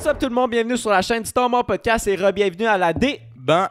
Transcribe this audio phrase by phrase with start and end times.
[0.00, 2.64] What's up tout le monde, bienvenue sur la chaîne du Temps Mort Podcast et re-bienvenue
[2.64, 3.70] à la D Ben,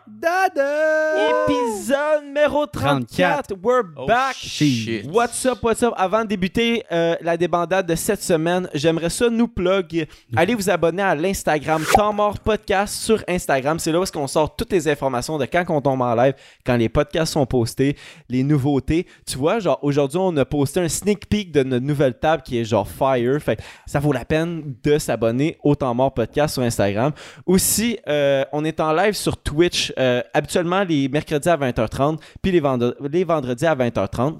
[1.45, 3.53] épisode numéro 34.
[3.61, 4.35] We're oh, back.
[4.35, 5.05] shit.
[5.05, 5.93] What's up, what's up?
[5.95, 10.07] Avant de débuter euh, la débandade de cette semaine, j'aimerais ça nous plug.
[10.35, 13.77] Allez vous abonner à l'Instagram Temps Mort Podcast sur Instagram.
[13.77, 16.33] C'est là où est-ce qu'on sort toutes les informations de quand on tombe en live,
[16.65, 17.95] quand les podcasts sont postés,
[18.27, 19.05] les nouveautés.
[19.27, 22.57] Tu vois, genre aujourd'hui, on a posté un sneak peek de notre nouvelle table qui
[22.57, 23.39] est genre Fire.
[23.39, 27.11] Fait que ça vaut la peine de s'abonner au Temps Mort Podcast sur Instagram.
[27.45, 32.51] Aussi, euh, on est en live sur Twitch, euh, habituellement les mercredis à 20h30, puis
[32.53, 34.37] les, vendre- les vendredis à 20h30.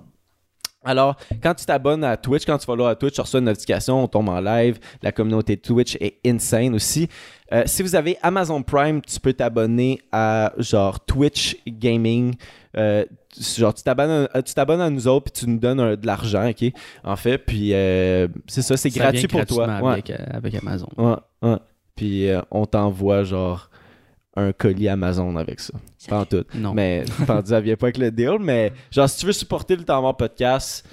[0.86, 4.02] Alors, quand tu t'abonnes à Twitch, quand tu follow à Twitch, tu reçois une notification,
[4.02, 4.80] on tombe en live.
[5.04, 7.10] La communauté Twitch est insane aussi.
[7.52, 12.34] Euh, si vous avez Amazon Prime, tu peux t'abonner à genre Twitch Gaming.
[12.78, 13.04] Euh,
[13.58, 16.72] genre, tu t'abonnes à, à nous autres, puis tu nous donnes un- de l'argent, OK?
[17.04, 19.68] En fait, puis euh, c'est ça, c'est gratuit pour toi.
[19.82, 19.92] Ouais.
[19.92, 20.88] Avec, avec Amazon.
[20.96, 21.58] Ouais, ouais.
[21.98, 23.69] Puis on t'envoie genre
[24.40, 25.74] un colis Amazon avec ça.
[26.08, 26.44] Pas en tout.
[26.56, 26.74] Non.
[26.74, 27.06] Mais
[27.46, 28.38] ça vient pas avec le deal.
[28.40, 30.86] Mais genre, si tu veux supporter le Temps Mort Podcast,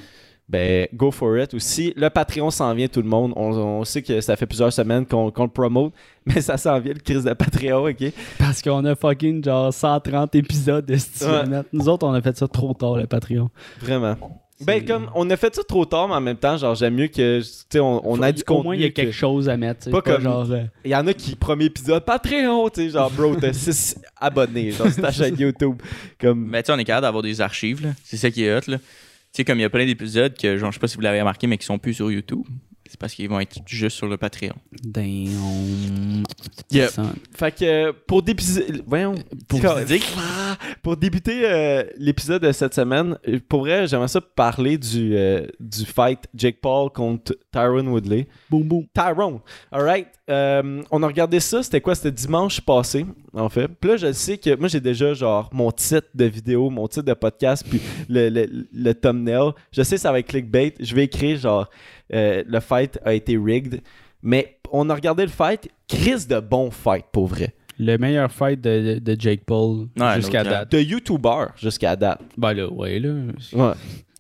[0.49, 1.93] ben go for it aussi.
[1.97, 3.33] Le Patreon s'en vient, tout le monde.
[3.37, 5.93] On, on sait que ça fait plusieurs semaines qu'on le promote,
[6.27, 8.13] mais ça s'en vient, le crise de Patreon, OK?
[8.39, 11.63] Parce qu'on a fucking genre 130 épisodes de Ouais.
[11.73, 13.51] Nous autres, on a fait ça trop tard, le Patreon.
[13.81, 14.17] Vraiment.
[14.61, 17.09] Ben, comme, on a fait ça trop tard, mais en même temps, genre, j'aime mieux
[17.09, 18.65] que, tu sais, on, on a du Au contenu.
[18.65, 19.91] moins, il y a que- quelque chose à mettre.
[19.91, 20.51] Pas Pas, comme- genre.
[20.51, 23.97] euh, Il y en a qui, premier épisode, Patreon, tu sais, genre, bro, t'as 6
[24.17, 25.77] abonnés, genre, sur ta chaîne YouTube.
[26.19, 27.91] Comme, mais tu sais, on est capable d'avoir des archives, là.
[28.03, 28.79] C'est ça qui est hot, là.
[28.79, 28.85] Tu
[29.33, 31.21] sais, comme il y a plein d'épisodes que, genre, je sais pas si vous l'avez
[31.21, 32.45] remarqué, mais qui sont plus sur YouTube.
[32.89, 34.55] C'est parce qu'ils vont être juste sur le Patreon.
[34.85, 36.25] Damn.
[36.71, 36.91] Yep.
[36.91, 37.03] Ça-
[37.35, 39.15] Fait que euh, pour débuter, voyons,
[39.49, 40.01] Pour pour, dire-
[40.83, 45.47] pour débuter euh, l'épisode de cette semaine, euh, pour vrai, j'aimerais ça parler du, euh,
[45.61, 48.27] du fight Jake Paul contre Tyron Woodley.
[48.51, 48.87] Boum, boum.
[48.95, 49.41] Tyrone,
[49.71, 50.09] alright.
[50.29, 51.95] Euh, on a regardé ça, c'était quoi?
[51.95, 53.69] C'était dimanche passé, en fait.
[53.69, 57.05] Puis là, je sais que moi, j'ai déjà genre mon titre de vidéo, mon titre
[57.07, 59.51] de podcast, puis le, le, le thumbnail.
[59.71, 60.75] Je sais, ça va être clickbait.
[60.81, 61.71] Je vais écrire genre
[62.13, 63.81] euh, le fight a été rigged.
[64.23, 67.55] Mais on a regardé le fight, crise de bon fight pour vrai.
[67.79, 70.73] Le meilleur fight de, de Jake Paul Ouais, jusqu'à date.
[70.73, 72.21] De YouTuber jusqu'à date.
[72.39, 73.11] Ben là, ouais, là.
[73.53, 73.73] Ouais.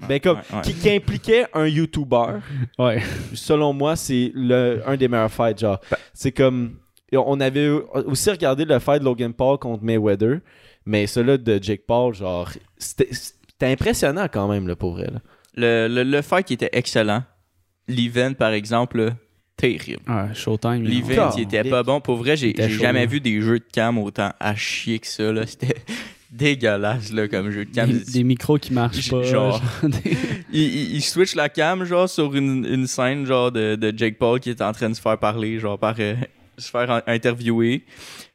[0.06, 0.60] Ben comme, Ouais, ouais.
[0.62, 2.40] Qui, qui impliquait un YouTuber,
[2.78, 3.00] Ouais.
[3.32, 5.58] selon moi, c'est le un des meilleurs fights.
[5.60, 5.80] Genre,
[6.12, 6.76] c'est comme.
[7.14, 10.40] On avait aussi regardé le fight de Logan Paul contre Mayweather,
[10.84, 15.06] mais celui de Jake Paul, genre, c'était c'était impressionnant quand même, là, pour vrai.
[15.06, 15.20] là.
[15.56, 17.22] Le, le, le fight qui était excellent.
[17.88, 19.12] L'event, par exemple,
[19.56, 20.02] terrible.
[20.06, 20.82] Ah, Showtime.
[20.82, 22.00] L'event, il était pas bon.
[22.00, 23.06] Pour vrai, j'ai jamais là.
[23.06, 25.46] vu des jeux de cam autant à chier que ça, là.
[25.46, 25.76] C'était
[26.30, 27.90] dégueulasse, là, comme jeu de cam.
[27.90, 29.22] Des, des micros qui marchent pas.
[29.22, 29.62] Genre.
[29.82, 30.16] des-
[30.52, 34.18] il, il, il switch la cam genre sur une, une scène genre de, de Jake
[34.18, 36.14] Paul qui est en train de se faire parler genre par euh,
[36.58, 37.84] se faire interviewer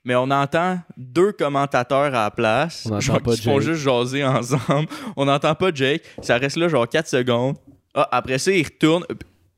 [0.04, 3.74] mais on entend deux commentateurs à la place On n'entend genre, pas qui font Jake.
[3.74, 7.56] juste jaser ensemble on n'entend pas Jake ça reste là genre 4 secondes
[7.94, 9.06] ah, après ça il retourne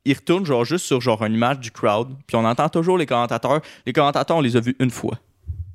[0.04, 3.06] il retourne genre juste sur genre une image du crowd puis on entend toujours les
[3.06, 5.18] commentateurs les commentateurs on les a vus une fois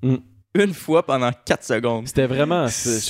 [0.02, 0.16] Mm.
[0.56, 2.68] une fois pendant 4 secondes C'était vraiment.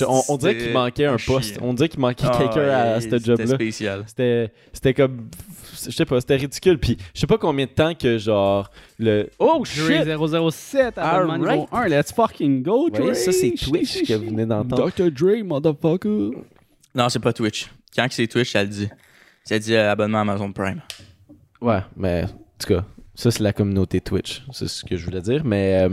[0.08, 1.58] On, on dirait qu'il manquait un C'était poste.
[1.62, 3.46] On dirait qu'il manquait Ah, quelqu'un à, ouais, ce c'était job-là.
[3.46, 5.28] spécial C'était c'était comme.
[5.86, 6.78] Je sais pas, c'était ridicule.
[6.78, 8.70] Puis je sais pas combien de temps que, genre.
[8.98, 10.04] le Oh shit!
[10.04, 11.60] Dre 007 abonnement Alright.
[11.60, 11.88] niveau 1.
[11.88, 13.14] Let's fucking go, Dre.
[13.14, 14.90] ça, c'est Twitch que vous venez d'entendre.
[14.90, 15.10] Dr.
[15.12, 16.30] Dre, motherfucker.
[16.94, 17.68] Non, c'est pas Twitch.
[17.94, 18.88] Quand que c'est Twitch, ça le dit.
[19.44, 20.82] Ça dit euh, abonnement Amazon Prime.
[21.60, 22.28] Ouais, mais en
[22.58, 22.84] tout cas,
[23.14, 25.44] ça c'est la communauté Twitch, c'est ce que je voulais dire.
[25.44, 25.88] Mais euh,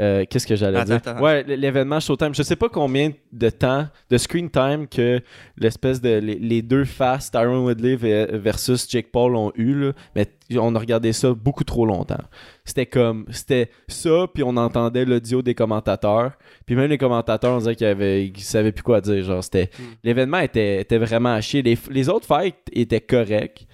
[0.00, 0.96] euh, qu'est-ce que j'allais dire?
[0.96, 1.20] attends.
[1.20, 2.34] Ouais, l'événement Showtime.
[2.34, 5.20] Je sais pas combien de temps de screen time que
[5.58, 9.92] l'espèce de les, les deux faces Tyron Woodley ve- versus Jake Paul ont eu là,
[10.16, 10.26] mais
[10.58, 12.22] on a regardé ça beaucoup trop longtemps.
[12.64, 16.32] C'était comme c'était ça puis on entendait l'audio des commentateurs,
[16.64, 19.68] puis même les commentateurs on dirait qu'ils ils savaient plus quoi dire, genre c'était
[20.04, 21.60] l'événement était, était vraiment à chier.
[21.62, 23.66] Les, les autres fights étaient corrects.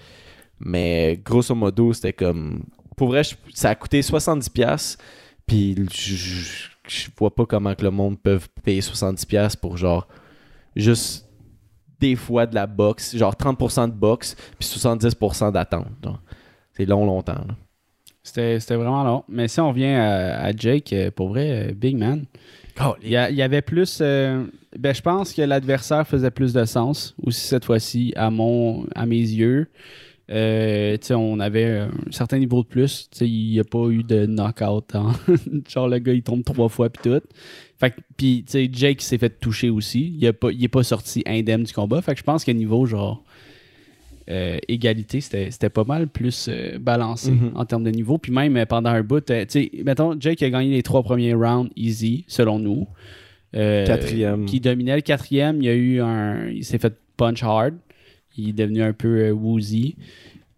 [0.60, 2.64] Mais grosso modo, c'était comme.
[2.96, 4.96] Pour vrai, je- ça a coûté 70$.
[5.46, 10.08] Puis je, je- je vois pas comment que le monde peut payer 70$ pour genre.
[10.74, 11.26] Juste
[12.00, 13.16] des fois de la boxe.
[13.16, 14.34] Genre 30% de boxe.
[14.58, 15.86] Puis 70% d'attente.
[16.72, 17.32] C'est long, longtemps.
[17.46, 17.54] là.
[18.22, 19.24] C'était c'était vraiment long.
[19.28, 22.24] Mais si on revient à, à Jake, euh, pour vrai, euh, Big Man,
[23.02, 23.98] il y, a- il y avait plus.
[24.00, 24.44] euh,
[24.76, 29.06] ben, je pense que l'adversaire faisait plus de sens aussi cette fois-ci, à, mon, à
[29.06, 29.68] mes yeux.
[30.28, 33.08] Euh, on avait un certain niveau de plus.
[33.20, 34.94] Il n'y a pas eu de knockout.
[34.94, 35.12] hein.
[35.68, 37.20] Genre, le gars, il tombe trois fois, puis tout.
[37.78, 40.12] Fait que, puis, tu sais, Jake s'est fait toucher aussi.
[40.18, 42.00] Il n'est pas, il est pas sorti indemne du combat.
[42.02, 43.22] Fait que je pense qu'à niveau, genre,
[44.28, 47.52] euh, égalité, c'était pas mal plus euh, balancé Mhm.
[47.54, 48.18] en termes de niveau.
[48.18, 51.70] Puis même pendant un bout, tu sais, mettons, Jake a gagné les trois premiers rounds
[51.76, 52.88] easy, selon nous.
[53.52, 54.44] Quatrième.
[54.46, 56.48] Qui dominait le quatrième, il a eu un.
[56.48, 57.74] Il s'est fait punch hard.
[58.36, 59.96] Il est devenu un peu euh, woozy.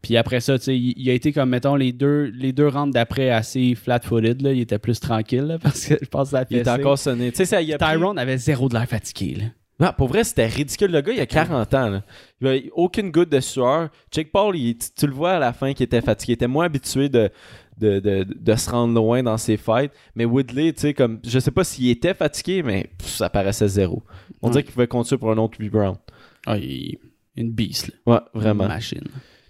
[0.02, 2.69] Puis après ça, tu sais, il, il a été comme, mettons, les deux, les deux
[2.69, 4.42] rounds d'après assez flat-footed.
[4.42, 4.52] là.
[4.52, 6.70] Il était plus tranquille là, parce que je pense que ça a Il fessé.
[6.70, 7.30] encore sonné.
[7.30, 9.34] Tu sais, ça a pris- Tyrone avait zéro de l'air fatigué.
[9.36, 9.44] Là.
[9.80, 10.90] Non, pour vrai, c'était ridicule.
[10.90, 11.88] Le gars, il a 40 ans.
[11.90, 12.02] là.
[12.40, 13.90] Il avait aucune goutte de sueur.
[14.12, 16.32] Jake Paul, il- tu, tu le vois à la fin qu'il était fatigué.
[16.32, 17.31] Il était moins habitué de,
[17.78, 19.92] de, de, de se rendre loin dans ses fights.
[20.14, 23.69] Mais Woodley, tu sais, comme, je sais pas s'il était fatigué, mais pff, ça paraissait
[23.69, 24.02] zéro.
[24.42, 24.52] On Ouais.
[24.52, 25.98] dirait qu'il pouvait continuer pour un autre 8 rounds.
[26.46, 26.98] Ah, il-
[27.40, 27.88] une beast.
[28.06, 28.14] Là.
[28.14, 28.64] Ouais, vraiment.
[28.64, 29.05] Une machine.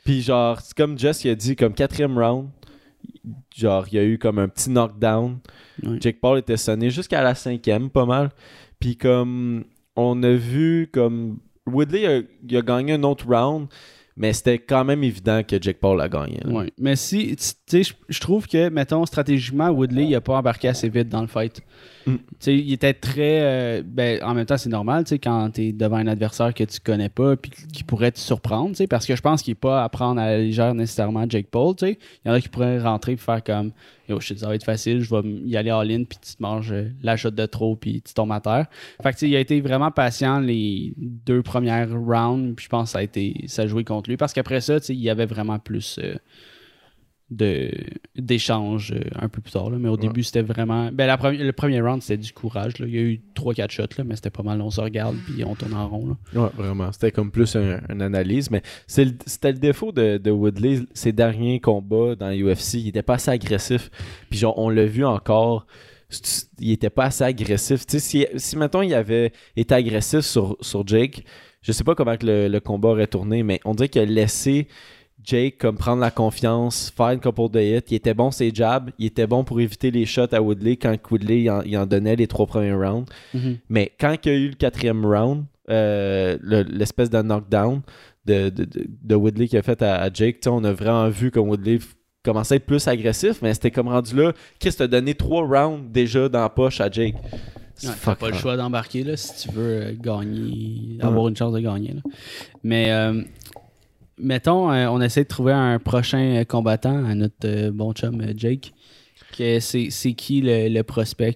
[0.04, 2.48] Puis genre, c'est comme Jess il a dit, comme quatrième round,
[3.56, 5.38] genre, il y a eu comme un petit knockdown.
[6.00, 8.30] Jake Paul était sonné jusqu'à la cinquième, pas mal.
[8.80, 9.64] Puis comme,
[9.96, 13.68] on a vu comme, Woodley, a, il a gagné un autre round,
[14.16, 16.40] mais c'était quand même évident que Jake Paul a gagné.
[16.44, 16.52] là.
[16.52, 16.72] Ouais.
[16.78, 20.68] Mais si, tu sais, je- je trouve que, mettons, stratégiquement, Woodley, il a pas embarqué
[20.68, 21.60] assez vite dans le fight.
[22.06, 22.14] Mm.
[22.14, 23.40] Tu sais, il était très.
[23.42, 26.64] euh, ben, en même temps, c'est normal, tu sais, quand t'es devant un adversaire que
[26.64, 29.52] tu connais pas puis qui pourrait te surprendre, tu sais, parce que je pense qu'il
[29.52, 31.98] est pas à prendre à la légère nécessairement Jake Paul, tu sais.
[32.24, 33.72] Il y en a qui pourraient rentrer et faire comme
[34.08, 36.72] Yo, shit, ça va être facile, je vais y aller all-in puis tu te manges
[36.72, 38.66] euh, la shot de trop puis tu tombes à terre.
[39.02, 42.68] Fait que, tu sais, il a été vraiment patient les deux premières rounds, puis je
[42.70, 43.44] pense que ça a été.
[43.48, 45.98] ça a joué contre lui parce qu'après ça, tu sais, il y avait vraiment plus.
[46.02, 46.14] euh,
[48.16, 49.76] d'échanges euh, un peu plus tard là.
[49.78, 52.86] mais au début c'était vraiment ben la première le premier round c'était du courage là.
[52.86, 55.44] il y a eu 3-4 shots là, mais c'était pas mal on se regarde puis
[55.44, 56.42] on tourne en rond là.
[56.42, 56.90] Ouais, vraiment.
[56.92, 58.62] C'était comme plus un- une analyse, mais
[58.96, 62.74] le- c'était le défaut de, de Woodley, ses derniers combats dans UFC.
[62.74, 63.90] Il était pas assez agressif.
[64.30, 65.66] Puis genre, on l'a vu encore,
[66.58, 67.86] il était pas assez agressif.
[67.86, 71.24] Tu sais, si, si mettons il avait été agressif sur, sur Jake,
[71.62, 74.68] je sais pas comment le, le combat aurait tourné, mais on dirait qu'il a laissé
[75.28, 77.82] Jake comme prendre la confiance, faire une couple de hits.
[77.90, 80.96] Il était bon ses jabs, il était bon pour éviter les shots à Woodley quand
[81.10, 83.10] Woodley il en, il en donnait les trois premiers rounds.
[83.68, 87.82] Mais quand il y a eu le quatrième round, euh, le- l'espèce de knockdown
[88.24, 91.30] de, de, de- de Woodley qui a fait à, à Jake, on a vraiment vu
[91.30, 91.78] comme Woodley
[92.24, 95.90] commençait à être plus agressif, mais c'était comme rendu là, Chris t'a donné trois rounds
[95.92, 97.14] déjà dans la poche à Jake.
[97.84, 98.40] Ouais, t'as pas le off.
[98.40, 101.92] choix d'embarquer là, si tu veux euh, gagner, avoir une chance de gagner.
[101.94, 102.00] là.
[102.64, 103.22] Mais euh,
[104.20, 108.22] mettons, euh, on essaie de trouver un prochain euh, combattant à notre euh, bon chum
[108.36, 108.72] Jake.
[109.36, 111.34] Que c'est, c'est qui le, le prospect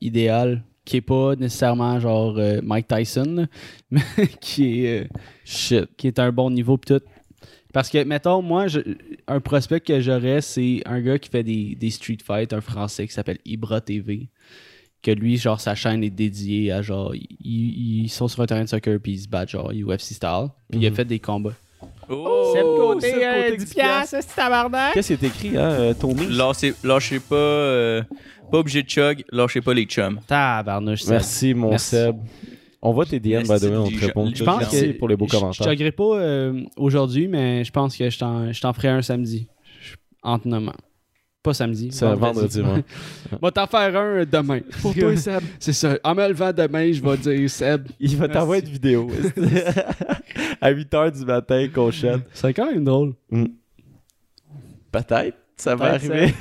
[0.00, 3.48] idéal qui est pas nécessairement genre Mike Tyson,
[3.90, 4.02] mais
[4.40, 5.08] qui est,
[5.44, 5.86] Shit.
[5.96, 7.00] qui est un bon niveau pis tout.
[7.72, 8.80] Parce que, mettons, moi, je-
[9.26, 13.06] un prospect que j'aurais, c'est un gars qui fait des, des street fights, un français
[13.06, 14.28] qui s'appelle Ibra TV.
[15.02, 18.62] Que lui, genre, sa chaîne est dédiée à genre, ils, ils sont sur un terrain
[18.64, 20.48] de soccer puis ils se battent, genre, UFC style.
[20.70, 20.96] Puis il a Mhm.
[20.96, 21.52] fait des combats.
[22.08, 22.52] Oh!
[22.54, 24.94] Seb Seb Côté, Côté, euh, 10 10 piastres, c'est tabarnak!
[24.94, 26.26] Qu'est-ce qui est écrit, hein, euh, Tommy?
[26.28, 28.02] Lâchez, lâchez pas, euh,
[28.50, 30.20] pas obligé de chug, lâchez pas les chums.
[30.26, 31.10] Tabarnouche, Seb.
[31.10, 31.86] Merci, mon Merci.
[31.96, 32.16] Seb.
[32.82, 34.30] On voit tes DM, by the way, on te répond.
[34.32, 35.66] je pense Merci que pour les beaux je- Je commentaires.
[35.66, 39.48] t'agréerai pas euh, aujourd'hui, mais je pense que je t'en, je t'en ferai un samedi.
[39.80, 39.96] Je-
[40.48, 40.72] nommant.
[41.46, 41.90] Pas samedi.
[41.92, 42.78] C'est un vendredi, moi.
[43.40, 44.58] Va t'en faire un demain.
[44.82, 45.42] Pour toi, Seb.
[45.60, 45.96] C'est ça.
[46.02, 47.86] En me levant demain, je vais dire Seb.
[48.00, 49.08] Il va t'envoyer une vidéo.
[50.60, 52.22] à 8h du matin, qu'on chatte.
[52.32, 53.14] C'est quand même drôle.
[54.90, 55.36] Peut-être.
[55.56, 56.34] Ça va arriver.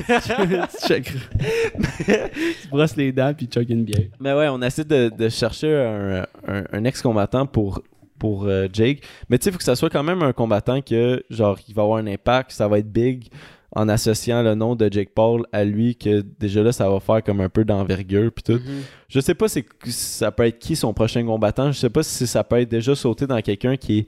[2.05, 4.07] tu brosses les dents puis tu chug une bière.
[4.19, 7.81] Mais ouais, on essaie de, de chercher un, un- un ex-combattant pour,
[8.19, 9.03] pour euh, Jake.
[9.29, 11.73] Mais tu sais, il faut que ça soit quand même un combattant que, genre, il
[11.75, 13.27] va avoir un impact, ça va être big
[13.75, 17.21] en associant le nom de Jake Paul à lui, que déjà là, ça va faire
[17.23, 18.61] comme un peu d'envergure puis tout.
[19.09, 21.71] Je sais pas si ça peut être qui son prochain combattant.
[21.71, 24.07] Je sais pas si ça peut être déjà sauté dans quelqu'un qui est,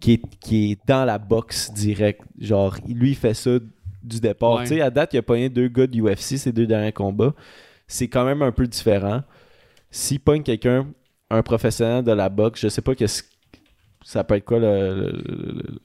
[0.00, 2.22] qui, est, qui est dans la boxe direct.
[2.40, 3.50] Genre, lui, il fait ça
[4.02, 4.54] du départ.
[4.54, 4.62] Ouais.
[4.64, 7.34] Tu sais, à date, il a pogné deux gars de UFC ces deux derniers combats.
[7.86, 9.22] C'est quand même un peu différent.
[9.90, 10.86] S'il pogne quelqu'un,
[11.30, 13.04] un professionnel de la boxe, je sais pas que
[14.04, 15.80] ça peut être quoi le- le- le-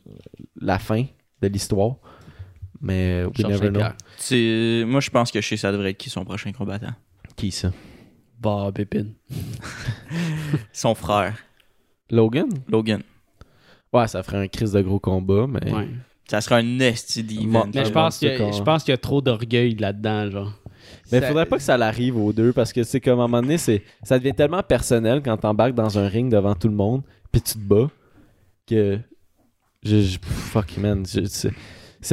[0.61, 1.03] la fin
[1.41, 1.97] de l'histoire.
[2.81, 3.81] Mais we never know.
[4.17, 6.93] C'est- Moi, je pense que je sais ça devrait être qui son prochain combattant?
[7.35, 7.71] Qui ça?
[8.39, 9.13] Bah, Pépine.
[10.71, 11.37] Son frère,
[12.09, 12.47] Logan?
[12.69, 13.01] Logan.
[13.93, 15.71] Ouais, ça ferait un crise de gros combat, mais.
[15.73, 15.87] Ouais.
[16.29, 17.43] Ça sera un esti d'event.
[17.47, 20.29] Moi- Mais je pense, c'est que, quand- je pense qu'il y a trop d'orgueil là-dedans,
[20.29, 20.53] genre.
[21.11, 23.27] Mais Ça- faudrait pas que ça l'arrive aux deux parce que c'est comme à un
[23.27, 26.75] moment donné, c'est, ça devient tellement personnel quand t'embarques dans un ring devant tout le
[26.75, 27.89] monde puis tu te bats
[28.67, 28.99] que.
[29.83, 31.05] Je, je- fuck man.
[31.05, 31.51] je- c'est-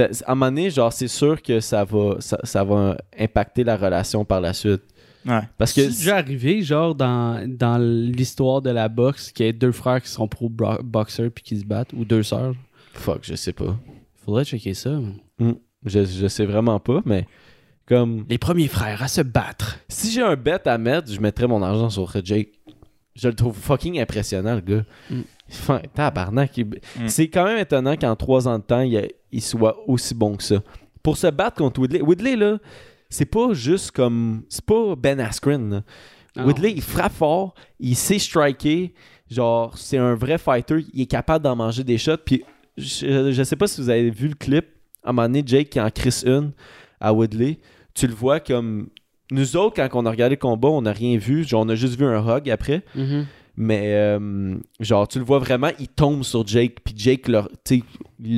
[0.02, 3.76] à un moment donné, genre, c'est sûr que ça va, ça, ça va impacter la
[3.76, 4.82] relation par la suite.
[5.26, 5.40] Ouais.
[5.56, 5.82] Parce que.
[5.82, 10.02] C'est déjà arrivé, genre, dans, dans l'histoire de la boxe, qu'il y ait deux frères
[10.02, 12.54] qui sont pro-boxers puis qui se battent, ou deux sœurs.
[12.92, 13.76] Fuck, je sais pas.
[14.24, 14.90] Faudrait checker ça.
[14.90, 15.56] man.
[15.84, 17.26] Je, je sais vraiment pas, mais
[17.86, 18.24] comme.
[18.28, 19.78] Les premiers frères à se battre.
[19.88, 22.50] Si j'ai un bet à mettre, je mettrais mon argent sur Jake.
[23.14, 24.84] Je le trouve fucking impressionnant, le gars.
[25.10, 25.20] Mm.
[25.60, 26.56] Enfin, tabarnak.
[26.56, 26.64] il-
[26.98, 27.08] Mm.
[27.08, 30.42] C'est quand même étonnant qu'en trois ans de temps, il, il soit aussi bon que
[30.42, 30.56] ça.
[31.02, 32.00] Pour se battre contre Woodley.
[32.00, 32.58] Woodley, là,
[33.10, 34.42] c'est pas juste comme.
[34.48, 35.82] C'est pas Ben Askren.
[36.36, 36.44] Non.
[36.46, 38.92] Woodley, il frappe fort, il sait striker.
[39.30, 40.84] Genre, c'est un vrai fighter.
[40.92, 42.16] Il est capable d'en manger des shots.
[42.24, 42.42] Puis,
[42.76, 44.66] je, je sais pas si vous avez vu le clip.
[45.04, 46.52] À un moment donné, Jake qui en crisse une
[47.00, 47.58] à Woodley.
[47.94, 48.88] Tu le vois comme.
[49.30, 51.44] Nous autres, quand on a regardé le combat, on n'a rien vu.
[51.44, 52.82] Genre, on a juste vu un hug après.
[52.94, 53.26] Mhm.
[53.56, 56.78] Mais, euh, genre, tu le vois vraiment, il tombe sur Jake.
[56.84, 57.82] Puis Jake, leur, il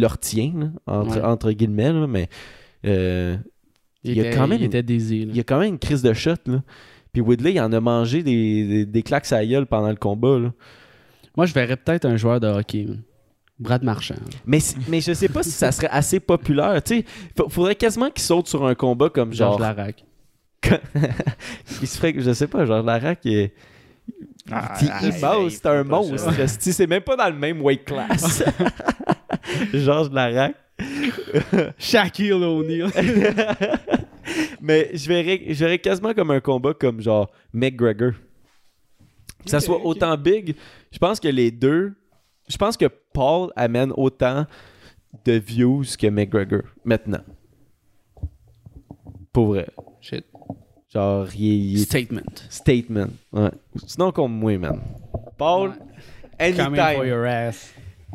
[0.01, 1.25] le retient, là, entre, Ouais.
[1.25, 1.93] entre guillemets.
[1.93, 2.29] là, mais
[2.85, 3.37] euh,
[4.05, 5.27] Il, a quand même il une- était désir.
[5.27, 5.33] là.
[5.33, 6.35] il y a quand même une crise de shot.
[6.47, 6.63] Là.
[7.13, 10.39] Puis Woodley, il en a mangé des, des, des claques à gueule pendant le combat.
[10.39, 10.53] Là.
[11.37, 12.87] Moi, je verrais peut-être un joueur de hockey.
[13.59, 14.17] Brad Marchand.
[14.45, 16.83] Mais, mais je sais pas si ça serait assez populaire.
[16.83, 17.07] Tu
[17.49, 19.59] faudrait quasiment qu'il saute sur un combat comme genre.
[19.59, 20.05] Georges Larac.
[21.81, 23.55] il se ferait, je sais pas, genre Larac, il est.
[24.51, 26.33] Ah, c'est un monstre.
[26.47, 28.43] C'est même pas dans le même weight class.
[29.73, 30.55] Georges Larac.
[31.79, 32.91] Shaquille O'Neal.
[34.61, 38.13] Mais je verrais, je verrais quasiment comme un combat comme genre McGregor.
[39.45, 40.57] Que ça soit autant big,
[40.91, 41.95] je pense que les deux.
[42.49, 44.47] Je pense que Paul amène autant
[45.25, 47.23] de views que McGregor maintenant.
[49.33, 49.69] Pour vrai.
[50.01, 50.25] Shit.
[50.97, 52.21] Genre, il est, il est Statement.
[52.49, 53.07] statement.
[53.33, 53.51] Ouais.
[53.87, 54.81] Sinon, comme moi, man.
[55.37, 55.73] Paul,
[56.39, 57.07] Coming for anytime.
[57.07, 57.73] your ass.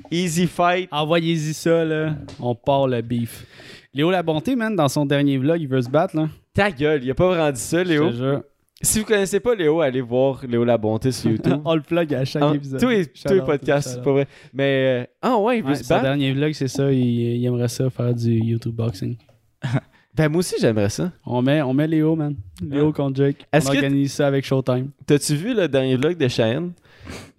[0.10, 0.88] Easy fight.
[0.92, 2.16] Envoyez-y ça, là.
[2.40, 3.46] On part le beef.
[3.94, 6.30] Léo La Bonté, man, dans son dernier vlog, il veut se battre, là.
[6.54, 8.10] Ta gueule, il a pas vraiment dit ça, Je Léo.
[8.10, 8.44] te jure.
[8.82, 11.62] Si vous connaissez pas Léo, allez voir Léo La Bonté sur YouTube.
[11.66, 12.80] On le plug à chaque En- épisode.
[12.80, 14.28] tous les, tous les Shout-out, podcasts, c'est pas vrai.
[14.54, 16.04] Mais, euh, ah ouais, il veut Ouais, se son battre.
[16.06, 16.92] dernier vlog, c'est ça.
[16.92, 17.00] Il,
[17.38, 19.18] il aimerait ça faire du YouTube boxing.
[20.16, 21.12] Ben, moi aussi, j'aimerais ça.
[21.26, 22.36] On met, on met Léo, man.
[22.62, 22.92] Léo Ouais.
[22.94, 23.46] contre Jake.
[23.52, 24.90] Est-ce on que organise ça avec Showtime.
[25.06, 26.74] T'as-tu vu le dernier vlog de Cheyenne?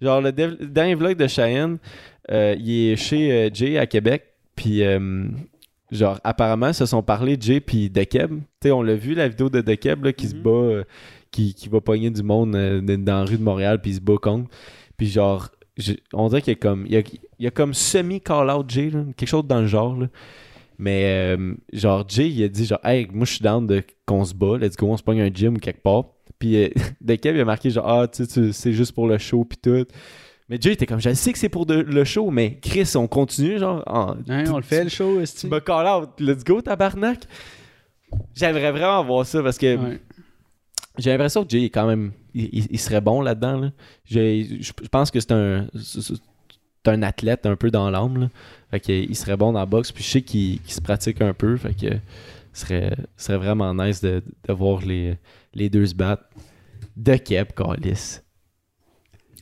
[0.01, 1.77] Genre, le, dev- le dernier vlog de Cheyenne,
[2.31, 4.23] euh, il est chez euh, Jay à Québec.
[4.55, 5.25] Puis, euh,
[5.91, 8.31] genre, apparemment, ils se sont parlé, Jay puis Dekeb.
[8.31, 10.41] Tu sais, on l'a vu, la vidéo de Dekeb, là, qui se Mhm.
[10.41, 10.83] bat,
[11.31, 14.17] qui, qui va pogner du monde dans la rue de Montréal, puis il se bat
[14.21, 14.49] contre.
[14.97, 15.49] Puis, genre,
[16.13, 17.01] on dirait qu'il y a comme, il y a,
[17.39, 20.07] il y a comme semi-call-out Jay, là, quelque chose dans le genre, là.
[20.83, 24.25] Mais, euh, genre, Jay, il a dit, genre, hey, moi, je suis down de qu'on
[24.25, 26.03] se bat, let's go, on se pogne un gym ou quelque part.
[26.39, 26.67] Puis, euh,
[27.01, 29.57] Dekeb, il a marqué, genre, ah, tu sais, tu- c'est juste pour le show, puis
[29.61, 29.85] tout.
[30.49, 33.07] Mais Jay était comme, je sais que c'est pour de- le show, mais Chris, on
[33.07, 36.43] continue, genre, en- Hein, on le fait, le show, est tu m'as call out, let's
[36.43, 37.21] go, tabarnak.
[38.35, 40.01] J'aimerais vraiment voir ça parce que Ouais.
[40.97, 42.11] j'ai l'impression que Jay est quand même.
[42.33, 43.57] Il, il- il serait bon là-dedans.
[43.57, 43.71] Là.
[44.03, 45.67] Je, je pense que c'est un.
[46.87, 48.29] Un athlète un peu dans l'âme.
[48.71, 49.91] Fait que, il serait bon dans la boxe.
[49.91, 51.55] Puis je sais qu'il se pratique un peu.
[51.57, 51.95] Fait que
[52.53, 55.15] ce serait, ce serait vraiment nice de, de voir les,
[55.53, 56.23] les deux se battre.
[56.95, 58.19] De Keb, Calis.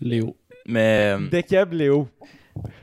[0.02, 0.36] Léo.
[0.68, 1.14] Mais.
[1.18, 2.08] euh, De Keb, Léo.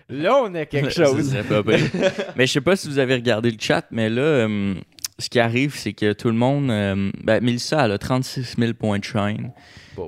[0.08, 1.34] Là, on a quelque Ça chose.
[1.48, 1.62] pas
[2.36, 4.74] mais je sais pas si vous avez regardé le chat, mais là, euh,
[5.18, 6.70] ce qui arrive, c'est que tout le monde.
[6.70, 9.50] euh, ben, Mélissa, elle a 36 000 points de shine.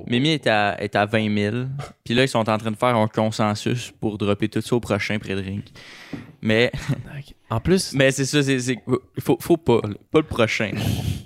[0.07, 1.55] Mimi est à, est à 20 000.
[2.03, 4.79] Puis là, ils sont en train de faire un consensus pour dropper tout ça au
[4.79, 5.65] prochain pré-drink.
[6.41, 6.71] Mais,
[7.49, 8.57] En plus, mais c'est ça, c'est,
[9.19, 9.93] faut, faut pas, là.
[10.11, 10.71] pas le prochain.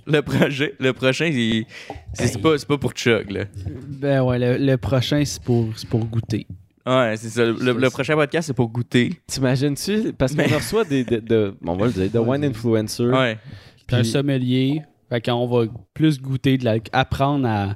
[0.08, 1.66] Le projet, le prochain, il-
[2.14, 3.46] c'est, c'est pas, c'est pas pour Chug, là.
[3.88, 6.46] Ben ouais, le, le prochain, c'est pour, c'est pour goûter.
[6.86, 7.44] Ouais, c'est ça.
[7.44, 9.14] Le, le prochain podcast, c'est pour goûter.
[9.26, 10.14] t'imagines-tu?
[10.14, 11.04] Parce qu'on Mais- reçoit des.
[11.06, 13.04] De, de- on va le dire, de wine influencer.
[13.06, 13.40] Ouais.
[13.88, 14.82] T'es un Puis- sommelier.
[15.10, 17.76] Fait qu'on va plus goûter, de la, apprendre à,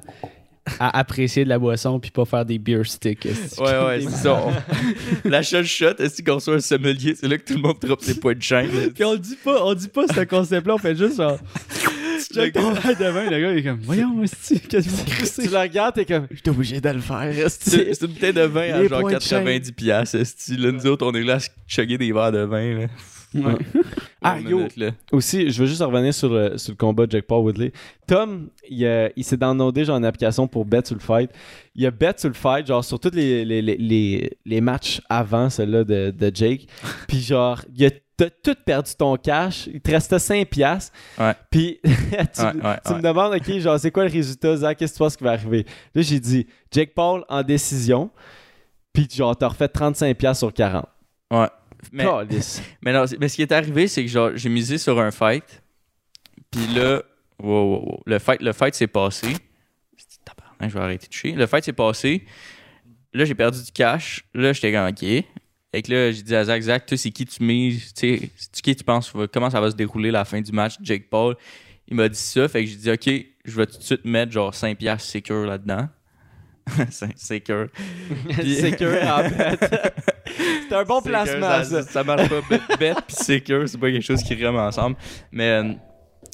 [0.78, 3.26] à apprécier de la boisson puis pas faire des beer sticks.
[3.58, 4.34] Ouais, ouais, c'est ça.
[4.46, 7.14] On- La seule shot, est-ce qu'on reçoit un sommelier?
[7.18, 8.68] C'est là que tout le monde drop ses points de chaîne.
[8.94, 11.38] Puis on dit pas, on dit pas ce concept-là, on fait juste genre.
[12.28, 14.92] Tu check ton verre de vin, le gars il est comme Voyons, esti, qu'est-ce que
[14.92, 17.22] vous Tu le regardes, t'es comme, j'étais obligé de le faire.
[17.22, 17.70] esti.
[17.70, 19.38] C'est c'est une bouteille de vin à genre points de chaîne.
[19.44, 20.56] 90 piastres, esti.
[20.56, 22.86] Là, nous autres, on est là à chugger des verres de vin, là.
[23.34, 23.54] Ouais.
[24.22, 24.68] Ah, yo.
[25.12, 27.72] Aussi, je veux juste revenir sur le, sur le combat de Jack Paul Woodley.
[28.06, 31.30] Tom, il, euh, il s'est downloadé genre une application pour bet sur le fight.
[31.74, 35.00] Il a bet sur le fight, genre sur tous les, les, les, les, les matchs
[35.08, 36.66] avant celui-là de, de Jake.
[37.08, 39.68] Puis genre, il a t'as tout perdu ton cash.
[39.72, 40.92] Il te restait 5 piastres.
[41.18, 41.32] Ouais.
[41.50, 41.88] Puis tu,
[42.42, 44.76] Ouais, ouais, tu me demandes, OK, genre, c'est quoi le résultat, Zach?
[44.76, 45.64] Qu'est-ce que tu penses qui va arriver?
[45.94, 48.10] Là, j'ai dit, Jake Paul en décision.
[48.92, 50.84] Puis genre, t'as refait 35 piastres sur 40.
[51.30, 51.46] Ouais.
[51.92, 52.04] Mais,
[52.82, 55.62] mais, non, mais ce qui est arrivé, c'est que genre, j'ai misé sur un fight.
[56.50, 57.02] Puis là,
[57.38, 58.02] wow, wow, wow.
[58.06, 59.34] Le fight, le fight s'est passé.
[60.60, 61.32] Je vais arrêter de chier.
[61.32, 62.24] Le fight s'est passé.
[63.12, 64.24] Là, j'ai perdu du cash.
[64.34, 65.24] Là, j'étais OK.
[65.72, 67.94] Fait que là, j'ai dit à Zach, Zach, toi, c'est qui tu mises?
[67.94, 70.74] Tu sais, c'est qui tu penses, comment ça va se dérouler la fin du match?
[70.82, 71.36] Jake Paul,
[71.86, 72.48] il m'a dit ça.
[72.48, 75.46] Fait que j'ai dit, OK, je vais tout de suite mettre genre 5 piastres secure
[75.46, 75.88] là-dedans.
[76.90, 77.66] 5 secure.
[78.38, 79.94] Puis- Secure en fait.
[80.68, 81.82] C'est un bon placement, ça.
[81.82, 82.76] Ça marche pas.
[82.78, 84.96] Bet puis secure, c'est pas quelque chose qui rime ensemble.
[85.32, 85.72] Mais euh,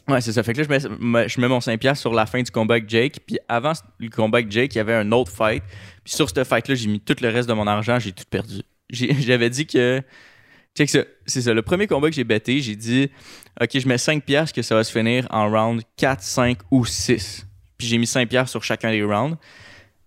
[0.08, 0.42] ouais, c'est ça.
[0.42, 2.88] Fait que là, je mets, je mets mon 5$ sur la fin du combat avec
[2.90, 3.20] Jake.
[3.26, 5.62] Puis avant le combat avec Jake, il y avait un autre fight.
[6.04, 8.60] Puis sur ce fight-là, j'ai mis tout le reste de mon argent, j'ai tout perdu.
[8.90, 10.02] J'avais dit que.
[10.76, 11.00] Check ça.
[11.24, 11.54] C'est ça.
[11.54, 13.10] Le premier combat que j'ai betté, j'ai dit
[13.60, 17.46] OK, je mets 5$ que ça va se finir en round 4, 5 ou 6.
[17.78, 19.38] Puis j'ai mis 5$ sur chacun des rounds.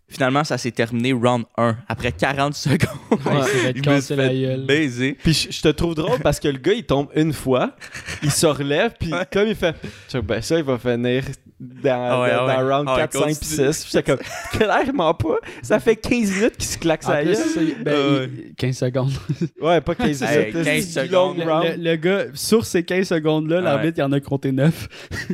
[0.09, 1.77] Finalement, ça s'est terminé round 1.
[1.87, 2.79] Après 40 secondes,
[3.11, 5.17] Ouais, il s'est fait me baiser.
[5.23, 7.75] Puis je, je te trouve drôle parce que le gars, il tombe une fois,
[8.23, 9.75] il se relève, puis comme il fait,
[10.23, 11.23] ben ça, il va finir
[11.59, 12.73] dans, Ah ouais, dans, ah dans ouais.
[12.75, 13.73] round Ah ouais, 4, 5 puis continue.
[13.73, 13.83] 6.
[13.83, 14.19] Puis j'étais comme,
[14.51, 15.35] clairement pas.
[15.61, 17.35] Ça fait 15 minutes qu'il se claque sa gueule.
[17.35, 19.11] ça, ben, Ah il- 15 secondes.
[19.61, 20.63] Ouais, pas 15 Hey, minutes.
[20.63, 21.37] 15 c'est du long secondes.
[21.45, 21.65] Le, round.
[21.77, 24.87] le- le gars, sur ces 15 secondes-là, l'arbitre, il en a compté 9.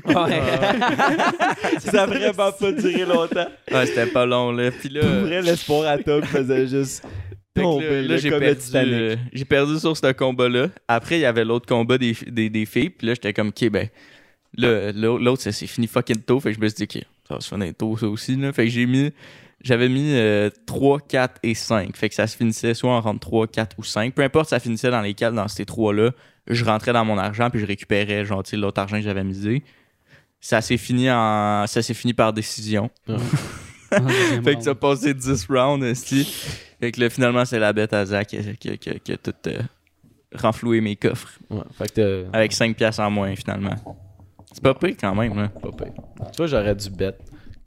[0.05, 0.13] Ouais.
[1.79, 3.47] ça a vraiment pas duré longtemps.
[3.71, 4.71] Ouais, c'était pas long, là.
[4.71, 7.03] Puis là, Pour vrai, l'espoir à Tom faisait juste
[7.53, 10.67] tomber là, là, j'ai perdu, euh, j'ai perdu sur ce combat-là.
[10.87, 12.89] Après, il y avait l'autre combat des, des, des filles.
[12.89, 13.87] Puis là, j'étais comme, OK, ben,
[14.57, 16.39] l'autre, ça s'est fini fucking tôt.
[16.39, 18.51] Fait que je me suis dit, OK, ça va se finir tôt, ça aussi, là.
[18.53, 19.11] Fait que j'ai mis,
[19.61, 21.95] j'avais mis euh, 3, 4 et 5.
[21.97, 24.13] Fait que ça se finissait soit en rentre 3, 4 ou 5.
[24.13, 26.11] Peu importe, ça finissait dans lesquels, dans ces trois-là.
[26.47, 29.63] Je rentrais dans mon argent, puis je récupérais, sais, l'autre argent que j'avais misé.
[30.39, 32.91] Ça s'est fini en, ça s'est fini par décision.
[34.43, 36.23] Fait que ça a passé 10 rounds, esti.
[36.79, 38.99] Fait que là, finalement, c'est la bête à Zach qui, a- qui a- qui a-
[38.99, 39.59] qui a tout euh,
[40.33, 41.39] renfloué mes coffres.
[41.49, 43.75] Ouais, fait que Avec 5 piastres en moins, finalement.
[44.55, 45.49] C'est pas pire quand même, là.
[45.49, 45.93] pas pire.
[46.31, 47.13] Tu vois, j'aurais dû bet.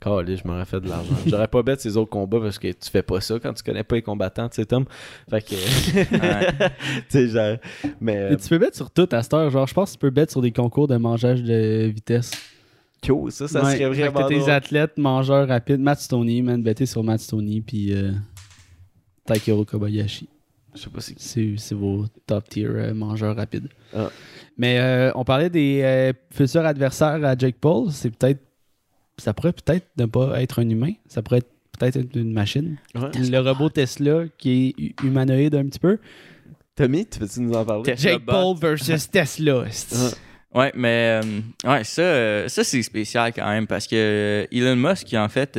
[0.01, 1.13] Calé, je m'aurais fait de l'argent.
[1.27, 3.83] J'aurais pas bet ces autres combats parce que tu fais pas ça quand tu connais
[3.83, 4.85] pas les combattants, tu sais, Tom.
[5.29, 5.55] Fait que.
[7.09, 7.57] Tu sais, genre.
[7.99, 8.15] Mais.
[8.17, 9.49] euh, Mais tu peux mettre sur tout à cette heure.
[9.49, 12.31] Genre, je pense que tu peux mettre sur des concours de mangeage de vitesse.
[13.05, 14.19] cool, ça, ça Ouais, serait fait que vraiment.
[14.21, 14.49] t'as tes drôle.
[14.51, 15.81] athlètes mangeurs rapides.
[15.81, 16.63] Matt Stoney, man.
[16.63, 18.11] Bettez sur Matt Stoney, puis euh,
[19.25, 20.29] Takeru Kobayashi.
[20.75, 21.15] Je sais pas si.
[21.17, 23.67] C'est c'est vos top tier euh, mangeurs rapides.
[23.95, 24.09] Ah.
[24.57, 27.91] Mais euh, on parlait des euh, futurs adversaires à Jake Paul.
[27.91, 28.39] C'est peut-être.
[29.17, 30.93] Ça pourrait peut-être ne pas être un humain.
[31.07, 32.77] Ça pourrait être peut-être être une machine.
[32.95, 33.09] Ouais.
[33.15, 35.97] Le robot Tesla qui est hu- humanoïde un petit peu.
[36.75, 37.83] Tommy, tu veux-tu nous en parler?
[37.83, 38.31] Tesla Jake bot.
[38.31, 39.65] Paul versus Tesla.
[40.53, 45.13] Ouais, mais euh, ouais, ça, euh, ça c'est spécial quand même parce que Elon Musk,
[45.13, 45.57] en fait.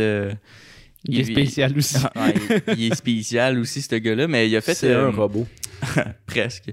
[1.08, 1.96] Euh, Il est spécial aussi.
[2.16, 2.34] Ouais,
[2.68, 4.74] il, il est spécial aussi, ce gars-là, mais il a fait.
[4.74, 5.46] C'est euh, un robot.
[6.26, 6.72] presque.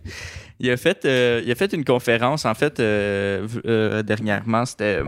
[0.60, 4.66] Il a fait, euh, il a fait une conférence, en fait, euh, euh, dernièrement.
[4.66, 5.00] C'était.
[5.02, 5.06] euh,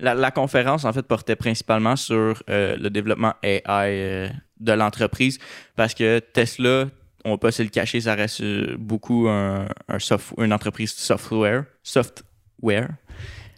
[0.00, 5.38] La, la conférence, en fait, portait principalement sur euh, le développement AI euh, de l'entreprise
[5.76, 6.86] parce que Tesla,
[7.24, 10.92] on va pas se le cacher, ça reste euh, beaucoup un, un soft- une entreprise
[10.92, 11.64] software.
[11.82, 12.88] Software.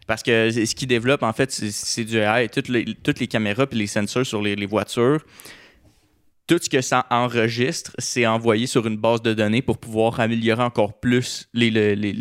[0.06, 2.48] Parce que ce qu'ils développent, en fait, c'est- c'est du AI.
[2.48, 5.24] Toutes les, toutes les caméras et les sensors sur les, les voitures,
[6.48, 10.62] tout ce que ça enregistre, c'est envoyé sur une base de données pour pouvoir améliorer
[10.64, 12.16] encore plus les, les, les,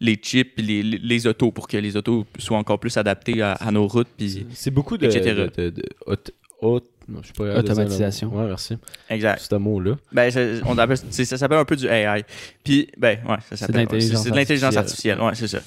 [0.00, 3.40] les chips et les, les, les autos pour que les autos soient encore plus adaptés
[3.42, 4.08] à, à nos routes.
[4.16, 4.46] Puis...
[4.52, 5.06] C'est beaucoup de.
[5.06, 5.20] Etc.
[5.34, 8.34] de, de, de haute- haute- non, je pas, Automatisation.
[8.34, 8.76] Ouais, merci.
[9.10, 9.38] Exact.
[9.50, 9.96] Ce mot-là.
[10.12, 12.22] Ben, ça, on appelle, c'est- ça s'appelle un peu du AI.
[12.62, 13.74] Puis, ben, ouais, ça s'appelle.
[13.74, 15.18] de l'intelligence c'est de l'intelligence artificielle.
[15.20, 15.20] artificielle.
[15.20, 15.60] Ouais, c'est ça.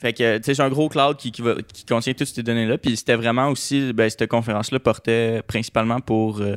[0.00, 2.42] Fait que, tu sais, c'est un gros cloud qui, qui, va, qui contient toutes ces
[2.42, 2.78] données-là.
[2.78, 6.56] Puis, c'était vraiment aussi, ben, cette conférence-là portait principalement pour euh,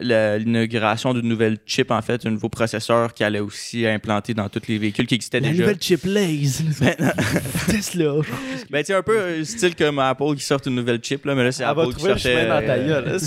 [0.00, 4.48] la- l'inauguration d'une nouvelle chip, en fait, un nouveau processeur qui allait aussi implanter dans
[4.48, 5.62] tous les véhicules qui existaient La déjà.
[5.62, 6.62] nouvelle chip Lays.
[7.66, 8.14] Tesla.
[8.70, 11.34] Ben, tu sais, un peu euh, style comme Apple qui sort une nouvelle chip, là,
[11.34, 12.36] mais là, c'est Apple qui sortait.
[12.48, 13.18] euh,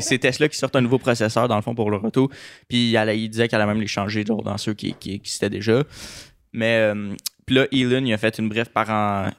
[0.00, 2.30] c'est- Tesla qui sort un nouveau processeur, dans le fond, pour le auto.
[2.68, 5.82] Puis il, disait qu'elle allait même les changer genre, dans ceux qui, qui existaient déjà.
[6.54, 7.14] Mais, euh,
[7.50, 9.32] puis là, Elon, il a fait une brève, paren-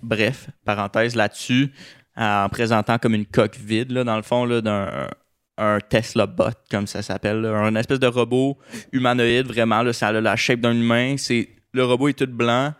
[0.00, 1.72] bref parenthèse là-dessus,
[2.16, 5.08] en présentant comme une coque vide, là, dans le fond, d'un
[5.56, 7.44] un Tesla bot, comme ça s'appelle.
[7.44, 8.58] Un espèce de robot
[8.92, 9.82] humanoïde, vraiment.
[9.82, 11.16] Là, ça a la shape d'un humain.
[11.18, 12.72] C'est, le robot est tout blanc.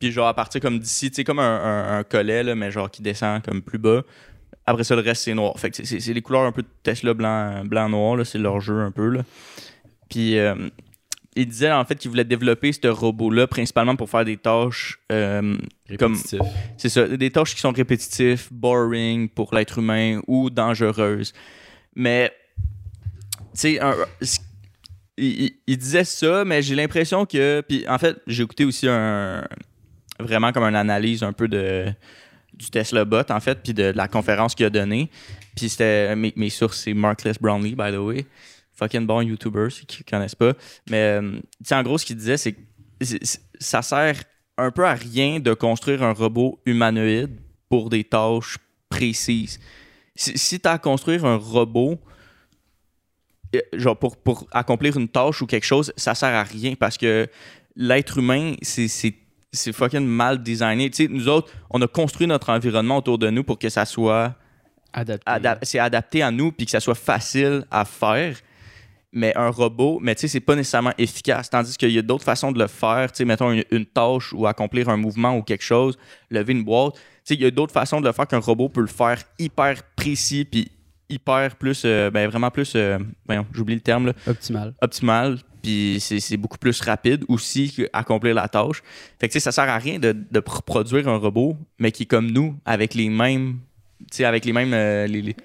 [0.00, 2.72] Puis genre, à partir comme d'ici, tu sais, comme un, un- un collet, là, mais
[2.72, 4.02] genre qui descend comme plus bas.
[4.66, 5.56] Après ça, le reste, c'est noir.
[5.60, 8.26] Fait que c'est- les couleurs un peu de Tesla blanc, blanc noir.
[8.26, 9.20] C'est leur jeu un peu, là.
[10.10, 10.56] Puis, euh,
[11.36, 15.56] il disait, en fait, qu'il voulait développer ce robot-là principalement pour faire des tâches euh,
[15.98, 16.16] comme
[16.76, 21.32] c'est ça, des tâches qui sont répétitives, boring pour l'être humain ou dangereuses.
[21.94, 22.32] Mais,
[23.58, 23.80] tu sais,
[25.16, 27.62] il, disait ça, mais j'ai l'impression que.
[27.68, 29.46] Puis en fait, j'ai écouté aussi un.
[30.20, 31.86] Vraiment comme une analyse un peu de
[32.52, 35.10] du Tesla bot, en fait, puis de, la conférence qu'il a donnée.
[35.56, 36.14] Puis c'était.
[36.16, 38.26] Mes, mes sources, c'est Markless Brownlee, by the way.
[38.74, 40.52] Fucking bon YouTuber, ceux qui connaissent pas.
[40.90, 42.60] Mais, euh, en gros, ce qu'il disait, c'est que
[43.58, 44.22] ça sert
[44.56, 48.58] un peu à rien de construire un robot humanoïde pour des tâches
[48.88, 49.58] précises.
[50.14, 51.98] Si, si tu as à construire un robot,
[53.54, 56.96] euh, genre pour, pour accomplir une tâche ou quelque chose, ça sert à rien parce
[56.96, 57.26] que
[57.76, 59.14] l'être humain, c'est-
[59.72, 60.90] fucking mal designé.
[60.90, 63.84] Tu sais, nous autres, on a construit notre environnement autour de nous pour que ça
[63.84, 64.34] soit
[64.92, 65.66] Adapté.
[65.66, 68.36] c'est adapté à nous puis que ça soit facile à faire.
[69.16, 71.48] Mais un robot, mais tu sais, c'est pas nécessairement efficace.
[71.48, 73.12] Tandis qu'il y a d'autres façons de le faire.
[73.12, 75.96] Tu sais, mettons une, une tâche ou accomplir un mouvement ou quelque chose,
[76.30, 76.94] lever une boîte.
[76.94, 79.22] Tu sais, il y a d'autres façons de le faire qu'un robot peut le faire
[79.38, 80.70] hyper précis puis
[81.08, 84.74] hyper plus, euh, ben vraiment plus, euh, voyons, j'oublie le terme, là, Optimal.
[84.80, 88.82] optimal, puis c'est beaucoup plus rapide aussi qu'accomplir la tâche.
[89.20, 91.92] Fait que tu sais, ça sert à rien de, de pr- produire un robot, mais
[91.92, 93.58] qui est comme nous, avec les mêmes,
[94.10, 95.36] tu sais, avec les mêmes, euh, les, les,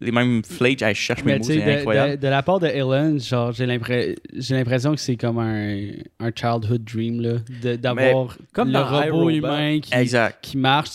[0.00, 0.80] les mêmes flakes.
[0.86, 2.16] Je cherche mes mots, c'est de, incroyable.
[2.16, 5.88] de- de la part de Ellen, genre, j'ai l'impre- j'ai l'impression que c'est comme un,
[6.20, 7.40] un childhood dream,
[7.80, 10.38] d'avoir comme le robot humain qui, Exact.
[10.42, 10.90] qui marche,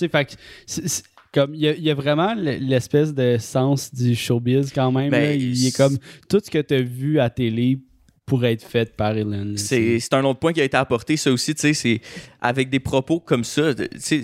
[1.33, 5.09] comme il y, a- il y a vraiment l'espèce de sens du showbiz quand même,
[5.09, 5.97] Ben, il est comme
[6.29, 7.79] tout ce que tu as vu à télé
[8.25, 9.57] pourrait être fait par Ellen.
[9.57, 11.99] C'est c'est un autre point qui a été apporté, ça aussi, tu sais, c'est
[12.39, 14.21] avec des propos comme ça, tu sais,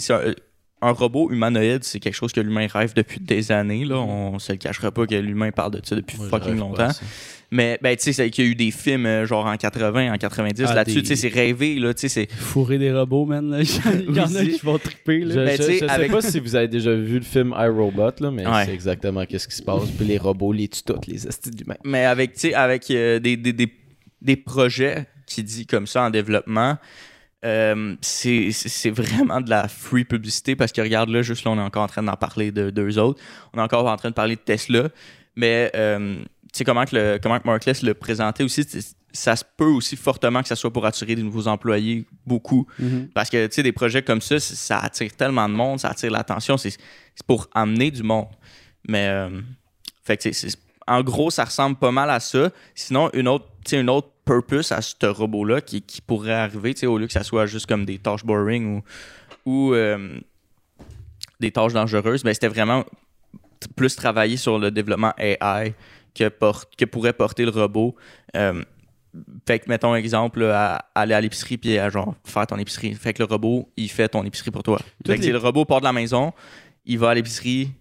[0.81, 4.51] un, robot humanoïde, c'est quelque chose que l'humain rêve depuis des années, là, on se
[4.51, 6.89] le cachera pas que l'humain parle de ça depuis Moi, fucking longtemps.
[7.51, 10.13] Mais, ben, tu sais, c'est qu'il y a eu des films, euh, genre en 80,
[10.13, 12.31] en 90, Ah, là-dessus, des- tu sais, c'est rêvé, là, tu sais, c'est...
[12.31, 13.49] Fourrer des robots, man.
[13.49, 13.61] là.
[14.07, 15.21] Il y en a qui vont triper.
[15.25, 15.33] Là.
[15.33, 18.11] Je, Ben, je- je sais avec- pas si vous avez déjà vu le film iRobot,
[18.19, 18.65] là, mais Ouais.
[18.65, 19.89] c'est exactement qu'est-ce qui se passe.
[19.89, 21.77] Puis les robots les tuent toutes, les astuces d'humains.
[21.83, 23.73] Mais avec, tu sais, avec euh, des, des, des,
[24.21, 26.77] des projets qui dit comme ça en développement,
[27.45, 31.61] euh, c'est vraiment de la free publicité parce que regarde là, juste là, on est
[31.61, 33.21] encore en train d'en parler de deux autres.
[33.53, 34.89] On est encore en train de parler de Tesla.
[35.35, 38.65] Mais euh, tu sais comment que le comment que Markless le présentait aussi,
[39.11, 42.67] ça se peut aussi fortement que ça soit pour attirer des nouveaux employés, beaucoup.
[42.77, 43.09] Mhm.
[43.13, 46.11] Parce que, tu sais, des projets comme ça, ça attire tellement de monde, ça attire
[46.11, 46.57] l'attention.
[46.57, 46.77] C'est
[47.25, 48.27] pour amener du monde.
[48.87, 49.41] Mais, euh,
[50.03, 50.29] fait que,
[50.87, 52.49] en gros, ça ressemble pas mal à ça.
[52.75, 57.07] Sinon, une autre, une autre purpose à ce robot-là qui, qui pourrait arriver, au lieu
[57.07, 58.81] que ça soit juste comme des tâches boring ou,
[59.45, 60.19] ou euh,
[61.39, 62.83] des tâches dangereuses, ben, c'était vraiment
[63.75, 65.73] plus travailler sur le développement AI
[66.13, 67.95] que, porte, que pourrait porter le robot.
[68.35, 68.63] Euh,
[69.47, 72.93] fait que, mettons exemple, à aller à l'épicerie puis à genre faire ton épicerie.
[72.93, 74.77] Fait que le robot, il fait ton épicerie pour toi.
[75.05, 76.31] Fait que les- c'est le robot part de la maison,
[76.85, 77.71] il va à l'épicerie,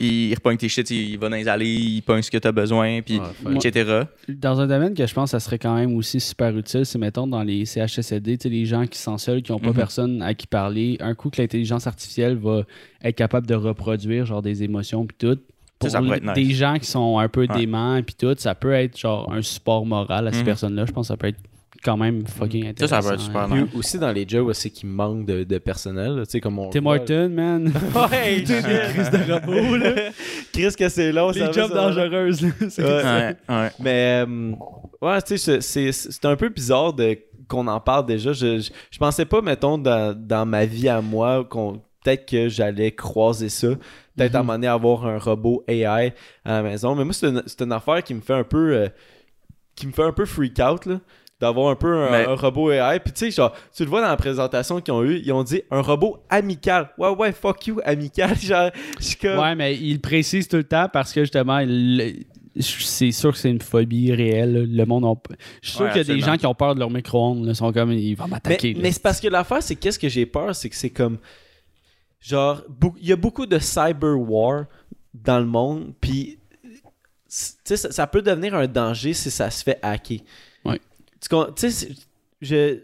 [0.00, 2.52] il repogne tes shit, il va dans les allées, il pogne ce que tu as
[2.52, 4.02] besoin, puis Ouais, fait- etc.
[4.28, 6.98] Dans un domaine que je pense que ça serait quand même aussi super utile, c'est
[6.98, 9.74] mettons dans les CHSLD, tu sais, les gens qui sont seuls, qui n'ont pas Mhm.
[9.74, 12.62] personne à qui parler, un coup que l'intelligence artificielle va
[13.02, 15.38] être capable de reproduire genre des émotions puis tout.
[15.78, 16.20] Pour ça nice.
[16.34, 17.56] des gens qui sont un peu Ouais.
[17.56, 20.44] déments puis tout, ça peut être genre un support moral à ces Mhm.
[20.44, 20.84] personnes-là.
[20.86, 21.40] Je pense que ça peut être
[21.82, 23.02] quand même fucking Ça, intéressant.
[23.02, 23.48] ça va être super hein.
[23.62, 23.66] nice.
[23.70, 26.58] Puis aussi dans les jobs où c'est qu'il manque de, de personnel, tu sais, comme
[26.58, 26.70] on.
[26.70, 27.72] Tim Horton, man.
[27.94, 30.10] Ouais, Chris de robot, là.
[30.52, 31.30] Chris, que c'est long.
[31.30, 32.48] Les ça jobs ça dangereuses, là.
[32.68, 33.02] C'est- Ouais.
[33.02, 33.70] Ouais, ouais.
[33.80, 34.52] Mais, euh,
[35.00, 37.16] ouais, tu sais, c'est- c'est c'est un peu bizarre de
[37.48, 38.32] qu'on en parle déjà.
[38.32, 42.48] Je, je, je pensais pas, mettons, dans, dans ma vie à moi, qu'on peut-être que
[42.48, 43.68] j'allais croiser ça.
[44.16, 44.46] Peut-être à un Mhm.
[44.46, 45.84] moment donné avoir un robot AI
[46.44, 46.94] à la maison.
[46.94, 48.74] Mais moi, c'est une, c'est une affaire qui me fait un peu.
[48.74, 48.88] euh,
[49.76, 51.00] qui me fait un peu freak out, là.
[51.40, 53.00] D'avoir un peu un, Mais- un robot AI.
[53.00, 55.42] Puis tu sais, genre, tu le vois dans la présentation qu'ils ont eu, ils ont
[55.42, 56.90] dit un robot amical.
[56.98, 58.36] Ouais, ouais, fuck you, amical.
[58.40, 59.38] Genre, je suis comme.
[59.38, 62.26] Ouais, mais il précise tout le temps parce que justement, il-
[62.58, 64.68] c'est sûr que c'est une phobie réelle.
[64.70, 65.14] Le monde a...
[65.62, 67.46] Je suis sûr Ouais, qu'il y a des gens qui ont peur de leur micro-ondes.
[67.46, 68.76] Ils sont comme, ils vont Mais, m'attaquer.
[68.78, 71.16] mais c'est parce que l'affaire, c'est qu'est-ce que j'ai peur, c'est que c'est comme.
[72.20, 72.62] Genre,
[73.00, 74.64] il y a beaucoup de cyber war
[75.14, 76.38] dans le monde, puis.
[77.28, 80.18] ça peut devenir un danger si ça se fait hacker.
[81.56, 81.88] Tu sais,
[82.40, 82.78] je.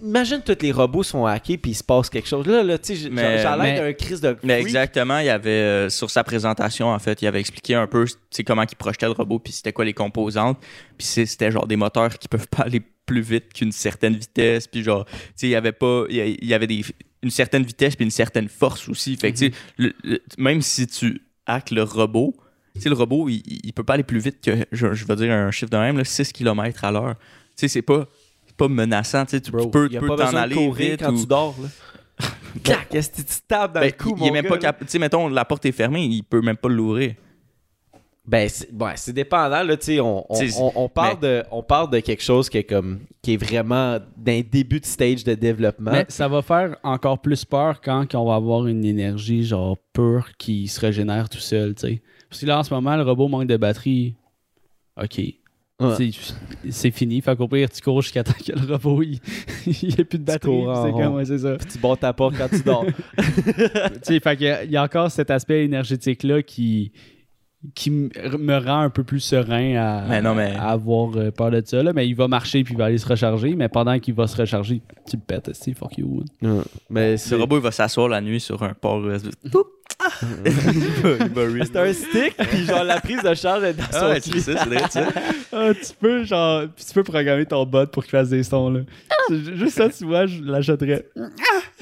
[0.00, 2.46] Imagine tous les robots sont hackés puis il se passe quelque chose.
[2.46, 4.36] Là, là tu sais, mais- d'un crise de.
[4.42, 7.86] Mais exactement, il y avait euh, sur sa présentation en fait, il avait expliqué un
[7.86, 8.06] peu
[8.46, 10.58] comment il projetait le robot puis c'était quoi les composantes.
[10.96, 14.82] Puis c'était genre des moteurs qui peuvent pas aller plus vite qu'une certaine vitesse puis
[14.84, 16.84] genre tu sais il y avait pas il y avait des
[17.24, 19.16] une certaine vitesse puis une certaine force aussi.
[19.16, 22.36] Fait que tu sais le- le- même si tu hackes le robot,
[22.80, 25.32] tu le robot il, il peut pas aller plus vite que je, je vais dire
[25.32, 27.16] un chiffre de même là, 6 km à l'heure.
[27.56, 28.06] Tu sais c'est pas
[28.56, 31.12] pas menaçant, tu sais tu, tu Bro, tu peux pas t'en aller courir vite quand
[31.12, 31.54] ou- tu dors.
[31.60, 31.68] Là.
[32.62, 34.42] Clac, est-ce que tu te tapes dans Ben, le cou, il, mon il est même
[34.42, 34.60] gars, pas là?
[34.60, 34.84] capable.
[34.86, 37.14] Tu sais, mettons, la porte est fermée, il peut même pas l'ouvrir.
[38.24, 41.62] Ben, c'est ouais, c'est dépendant, là, tu sais, on, on, on, on parle de, on
[41.62, 45.34] parle de quelque chose qui est comme, qui est vraiment d'un début de stage de
[45.34, 45.90] développement.
[45.90, 50.28] Mais ça va faire encore plus peur quand on va avoir une énergie genre pure
[50.38, 52.02] qui se régénère tout seul, tu sais.
[52.28, 54.14] Parce que là, en ce moment, le robot manque de batterie.
[55.02, 55.20] OK.
[55.88, 56.10] Ouais.
[56.70, 57.20] c'est- fini.
[57.20, 59.18] Fait pire, tu cours jusqu'à temps que le robot, il
[59.66, 60.50] n'y ait plus de batterie.
[60.50, 61.54] cours en C'est comme, ouais, c'est ça.
[61.56, 62.84] Puis tu bats ta porte quand tu dors.
[64.06, 66.92] tu fait y a- il y a encore cet aspect énergétique-là qui,
[67.74, 71.50] qui me rend un peu plus serein à, Mais non, mais- à avoir euh, peur
[71.50, 71.82] de ça.
[71.82, 71.92] Là.
[71.94, 73.54] Mais il va marcher puis il va aller se recharger.
[73.54, 76.24] Mais pendant qu'il va se recharger, tu le pètes, c'est fuck you.
[76.42, 76.50] Ouais.
[76.90, 79.30] Mais Le robot, il va s'asseoir la nuit sur un port USB.
[80.04, 80.08] Ah!
[81.64, 84.40] c'est un stick, puis genre la prise de charge est dans Ah son ouais, c'est
[84.40, 85.06] ça, c'est vrai, ça.
[85.52, 88.70] Ah, tu peux, genre, puis tu peux programmer ton bot pour qu'il fasse des sons.
[88.70, 88.80] Là.
[89.28, 91.06] C'est Juste ça, tu vois, je l'achèterais.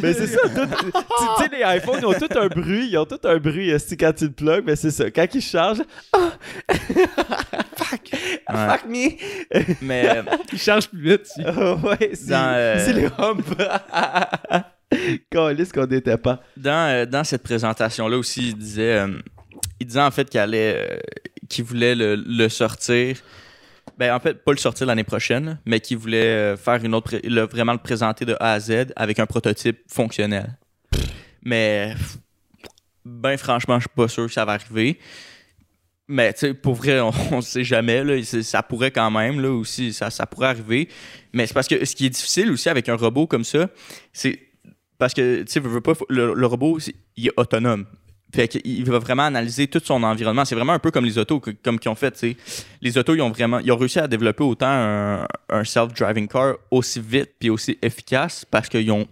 [0.01, 2.99] Mais c'est ça, tout- tu tu sais, les iPhones, ils ont tout un bruit, ils
[2.99, 5.11] ont tout un bruit esti, quand tu le plugues, mais c'est ça.
[5.11, 6.31] Quand ils chargent, ah!
[7.77, 8.69] fuck, Ouais.
[8.69, 9.09] fuck me!
[9.83, 11.29] Mais euh, Il charge plus vite.
[11.45, 13.45] Ah ouais, c'est euh, les humps.
[15.31, 16.43] Calisse qu'on n'était pas.
[16.57, 19.09] dans, euh, dans cette présentation-là aussi, il disait, euh,
[19.79, 20.99] il disait en fait qu'il allait, euh,
[21.49, 23.17] qu'il voulait le, le sortir.
[24.01, 27.21] Ben, en fait, pas le sortir l'année prochaine, mais qu'il voulait euh, faire une autre,
[27.23, 30.57] le- vraiment le présenter de A à Z avec un prototype fonctionnel.
[31.43, 31.95] Mais,
[33.05, 34.99] ben franchement, je suis pas sûr que ça va arriver.
[36.09, 38.23] Mais, tu sais, pour vrai, on, on sait jamais, là.
[38.25, 40.89] Ça pourrait quand même, là, aussi, ça, ça pourrait arriver.
[41.35, 43.69] Mais c'est parce que ce qui est difficile aussi avec un robot comme ça,
[44.15, 44.41] c'est
[44.97, 46.79] parce que, tu sais, veux, pas, le, robot,
[47.17, 47.85] il est autonome.
[48.33, 50.45] Fait qu'il va vraiment analyser tout son environnement.
[50.45, 52.25] C'est vraiment un peu comme les autos, que- comme qu'ils ont fait.
[52.81, 56.55] Les autos, ils ont vraiment, ils ont réussi à développer autant un, un self-driving car
[56.71, 59.09] aussi vite puis aussi efficace parce qu'ils ont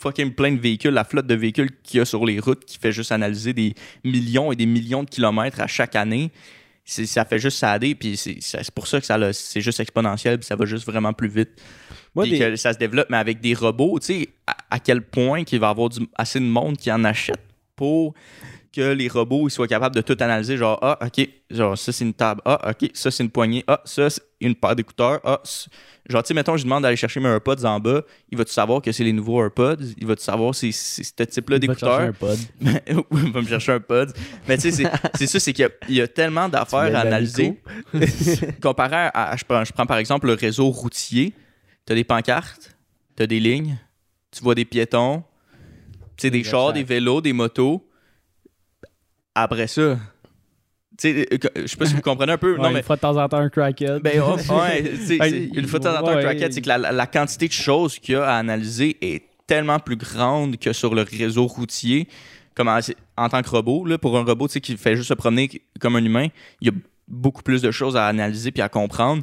[0.00, 2.78] fucking plein de véhicules, la flotte de véhicules qu'il y a sur les routes qui
[2.78, 3.74] fait juste analyser des
[4.04, 6.30] millions et des millions de kilomètres à chaque année.
[6.84, 10.56] Ça fait juste s'aider, puis c'est pour ça que ça c'est juste exponentiel, puis ça
[10.56, 11.50] va juste vraiment plus vite
[12.14, 14.78] Moi, puis des- que ça se développe, mais avec des robots, tu sais, à, à
[14.78, 17.40] quel point qu'il va y avoir du- assez de monde qui en achète
[17.78, 18.12] pour
[18.70, 22.04] que les robots ils soient capables de tout analyser, genre, ah, ok, genre, ça c'est
[22.04, 25.40] une table, ah, ok, ça c'est une poignée, ah, ça c'est une paire d'écouteurs, ah,
[26.08, 28.82] genre, tu sais, mettons, je demande d'aller chercher mes AirPods en bas, il va-tu savoir
[28.82, 31.80] que c'est les nouveaux AirPods, il va-tu savoir c'est c'est ce type-là Il va te
[31.80, 32.36] chercher d'écouteurs?
[33.10, 34.12] Oui, il va me chercher un pod.
[34.46, 37.00] Mais tu sais, c'est- ça, c'est qu'il y a- il y, a tellement d'affaires à
[37.00, 37.60] analyser.
[38.62, 41.32] Comparé à, je prends, je prends par exemple le réseau routier,
[41.86, 42.76] tu as des pancartes,
[43.16, 43.78] tu as des lignes,
[44.30, 45.22] tu vois des piétons,
[46.22, 47.84] sais, des chars, des vélos, des motos.
[49.34, 49.98] Après ça,
[50.98, 52.52] tu sais, euh, je sais pas si vous comprenez un peu.
[52.58, 54.02] Ouais, non, mais Une fois de temps en temps, un crackhead.
[54.02, 55.16] ben, oh, ouais, c'est-
[55.54, 57.98] une fois de temps en temps, un crackhead, c'est que la, la- quantité de choses
[57.98, 62.08] qu'il y a à analyser est tellement plus grande que sur le réseau routier.
[62.54, 62.80] Comme en,
[63.16, 66.04] en tant que robot, là, pour un robot qui fait juste se promener comme un
[66.04, 66.26] humain,
[66.60, 66.74] il y a
[67.06, 69.22] beaucoup plus de choses à analyser puis à comprendre.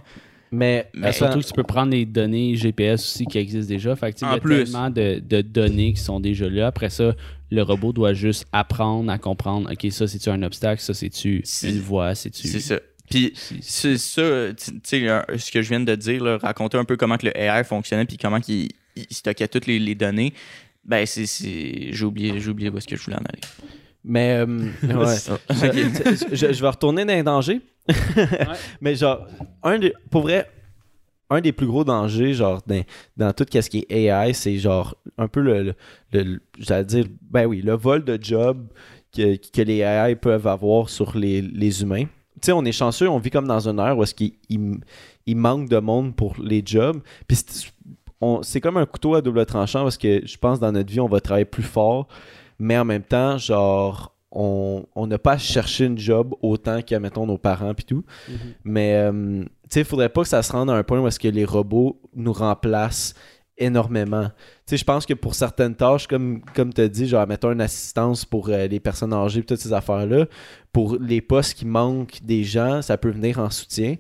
[0.55, 3.95] Mais, Mais attends, surtout que tu peux prendre les données GPS aussi qui existent déjà.
[3.95, 4.63] Fait que, il y a plus.
[4.63, 6.67] tellement de, de données qui sont déjà là.
[6.67, 7.13] Après ça,
[7.51, 9.71] le robot doit juste apprendre à comprendre.
[9.71, 10.81] OK, ça, c'est-tu un obstacle?
[10.81, 12.15] Ça, c'est-tu C'est- une voie?
[12.15, 12.47] C'est-tu...
[12.47, 12.79] C'est ça.
[13.09, 14.21] Puis c'est- ça,
[14.55, 17.37] tu sais, ce que je viens de dire, là, raconter un peu comment que le
[17.37, 20.33] AI fonctionnait puis comment il, il stockait toutes les, les données.
[20.83, 21.25] Ben, c'est.
[21.91, 23.41] J'ai oublié, j'ai oublié où est-ce que je voulais en aller.
[24.07, 24.45] Mais euh,
[24.83, 25.15] ouais.
[25.49, 27.61] je, je- je vais retourner dans les dangers.
[28.81, 29.25] Mais genre,
[29.63, 30.49] un des, pour vrai,
[31.29, 32.83] un des plus gros dangers, genre, dans,
[33.17, 37.05] dans tout ce qui est AI, c'est genre un peu le, le- le- j'allais dire,
[37.21, 38.67] ben oui, le vol de job
[39.15, 42.03] que, que les AI peuvent avoir sur les, les humains.
[42.05, 44.79] Tu sais, on est chanceux, on vit comme dans une ère où est-ce qu'il il-
[45.25, 47.01] il manque de monde pour les jobs.
[47.27, 47.37] Puis
[48.43, 51.07] c'est comme un couteau à double tranchant parce que je pense dans notre vie, on
[51.07, 52.07] va travailler plus fort,
[52.59, 56.95] mais en même temps, genre, on on n'a pas à chercher une job autant que,
[56.95, 58.03] mettons, nos parents puis tout.
[58.63, 61.07] Mais, euh, tu sais, il faudrait pas que ça se rende à un point où
[61.07, 63.13] est-ce que les robots nous remplacent
[63.57, 64.25] énormément.
[64.25, 67.51] Tu sais, je pense que pour certaines tâches, comme, comme tu as dit, genre, mettons
[67.51, 70.25] une assistance pour euh, les personnes âgées et toutes ces affaires-là,
[70.73, 73.95] pour les postes qui manquent des gens, ça peut venir en soutien.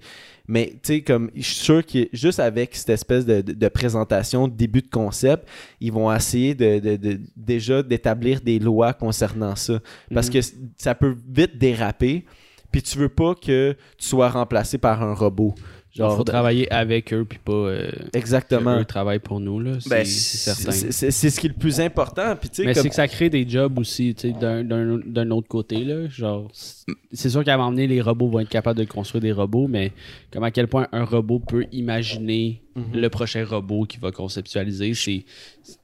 [0.47, 3.67] Mais, tu sais, comme, je suis sûr que juste avec cette espèce de, de- de
[3.67, 5.47] présentation, de début de concept,
[5.81, 9.79] ils vont essayer de, de- de- déjà d'établir des lois concernant ça.
[10.13, 10.33] Parce Mhm.
[10.33, 10.39] que
[10.77, 12.25] ça peut vite déraper,
[12.71, 15.55] puis tu veux pas que tu sois remplacé par un robot.
[15.97, 18.75] Il faut travailler avec eux puis pas euh, Exactement.
[18.75, 19.59] que eux travaillent pour nous.
[19.61, 19.73] Là.
[19.79, 20.71] C'est, Ben, certain.
[20.71, 22.35] C'est ce qui est le plus important.
[22.35, 24.63] Puis, tu sais, Mais comme- c'est que ça crée des jobs aussi, tu sais, d'un,
[24.65, 26.07] d'un, d'un autre côté, là.
[26.09, 29.31] Genre, c'est- sûr qu'à un moment donné, les robots vont être capables de construire des
[29.31, 29.93] robots, mais
[30.31, 32.99] comme à quel point un robot peut imaginer Mhm.
[32.99, 35.23] le prochain robot qu'il va conceptualiser, c'est...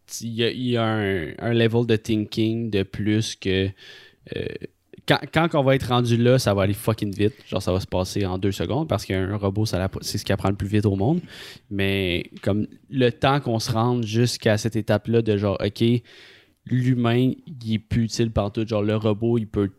[0.07, 3.69] c'est- Il y a, il y a un, un level de thinking de plus que...
[4.35, 4.45] euh,
[5.07, 7.33] quand, quand on va être rendu là, ça va aller fucking vite.
[7.47, 10.49] Genre, ça va se passer en deux secondes parce qu'un robot, c'est ce qui apprend
[10.49, 11.21] le plus vite au monde.
[11.69, 15.83] Mais comme le temps qu'on se rende jusqu'à cette étape-là de genre, OK,
[16.65, 18.65] l'humain, il est plus utile partout.
[18.67, 19.71] Genre, le robot, il peut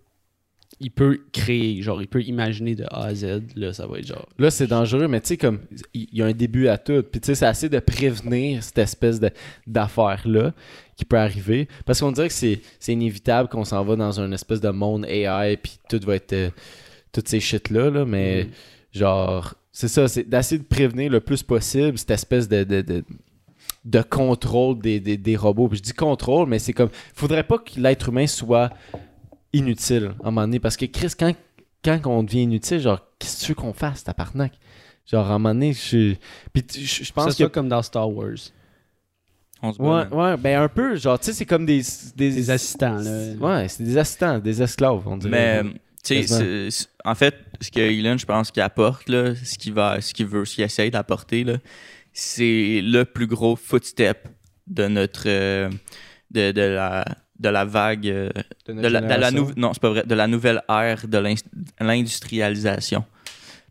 [0.83, 4.07] il peut créer, genre, il peut imaginer de A à Z, là, ça va être
[4.07, 4.29] genre.
[4.37, 5.61] Là, c'est dangereux, mais tu sais, comme,
[5.95, 7.05] il y a un début à tout.
[7.05, 9.21] Puis tu sais, c'est assez de prévenir cette espèce
[9.67, 10.53] d'affaire-là
[11.03, 11.69] qui peut arriver.
[11.85, 15.05] Parce qu'on dirait que c'est c'est inévitable qu'on s'en va dans un espèce de monde
[15.07, 16.33] AI, puis tout va être.
[16.33, 16.51] euh,
[17.13, 18.49] toutes ces shit-là, là, mais
[18.93, 22.65] genre, c'est ça, c'est d'essayer de prévenir le plus possible cette espèce de.
[22.65, 23.05] de, de
[23.85, 25.67] de contrôle des, des, des robots.
[25.69, 26.91] Puis je dis contrôle, mais c'est comme.
[27.15, 28.71] Faudrait pas que l'être humain soit
[29.53, 30.61] inutile à un moment donné.
[30.61, 31.35] Parce que Chris, quand,
[31.85, 34.53] quand on devient inutile, genre, qu'est-ce que tu veux qu'on fasse, tabarnak?
[35.11, 36.15] Genre, à un moment donné, je.
[36.53, 37.45] Puis je je pense C'est que.
[37.45, 38.37] ça comme dans Star Wars.
[39.63, 40.97] On se Ouais, ouais, ben un peu.
[40.97, 41.83] Genre, tu sais, c'est comme des.
[42.17, 43.33] Des, Des assistants, là.
[43.41, 45.63] Ouais, c'est des assistants, des esclaves, on dirait.
[45.63, 45.71] Mais,
[46.05, 46.69] tu sais,
[47.05, 50.27] en fait, ce que Elon, je pense, qu'il apporte, là, ce qu'il va, ce qu'il
[50.27, 51.59] veut, ce qu'il essaye d'apporter, là,
[52.13, 54.27] c'est le plus gros footstep
[54.67, 55.71] de notre, euh,
[56.33, 57.05] de, de la,
[57.39, 58.31] de la vague, euh,
[58.67, 61.19] de, la, de la nou- non, c'est pas vrai, de la nouvelle ère de
[61.81, 63.05] l'industrialisation.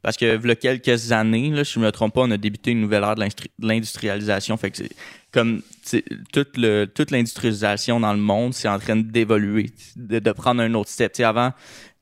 [0.02, 2.38] Parce que, il y a quelques années, là, si je me trompe pas, on a
[2.38, 3.24] débuté une nouvelle ère de
[3.60, 4.58] l'industrialisation.
[4.58, 4.90] Fait que c'est
[5.32, 10.32] comme c'est- toute, le, toute l'industrialisation dans le monde, c'est en train d'évoluer, de, de
[10.32, 11.13] prendre un autre step.
[11.22, 11.52] Avant,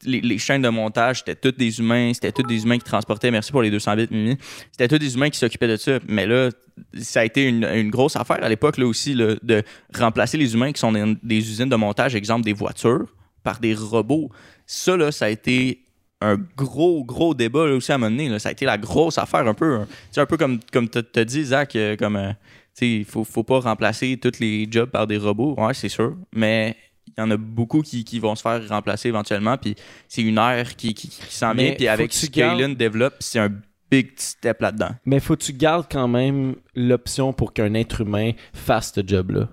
[0.04, 3.32] les, les chaînes de montage, c'était tous des humains, c'était tous des humains qui transportaient,
[3.32, 4.38] merci pour les 200 bits, Mimi,
[4.72, 6.00] c'était tous des humains qui s'occupaient de ça.
[6.08, 6.50] Mais là,
[7.00, 9.64] ça a été une, une grosse affaire à l'époque, là aussi, là, de
[9.94, 13.14] remplacer les humains qui sont dans des usines de montage, exemple des voitures,
[13.44, 14.30] par des robots.
[14.66, 15.84] Ça, là, ça a été
[16.22, 18.40] un gros, gros débat là, aussi à là.
[18.40, 19.80] Ça a été la grosse affaire, un peu.
[20.12, 22.16] sais, un peu comme, comme tu as dit, Zach, euh, comme.
[22.16, 22.32] euh,
[22.82, 25.56] il faut, faut pas remplacer tous les jobs par des robots.
[25.58, 26.16] Ouais, c'est sûr.
[26.34, 26.76] Mais
[27.08, 29.58] il y en a beaucoup qui, qui vont se faire remplacer éventuellement.
[29.58, 29.76] Puis
[30.08, 31.74] c'est une ère qui, qui, qui s'en vient.
[31.74, 33.50] Puis avec que ce qu'Elon développe, c'est un
[33.90, 34.92] big step là-dedans.
[35.06, 39.50] Mais faut que tu gardes quand même l'option pour qu'un être humain fasse ce job-là?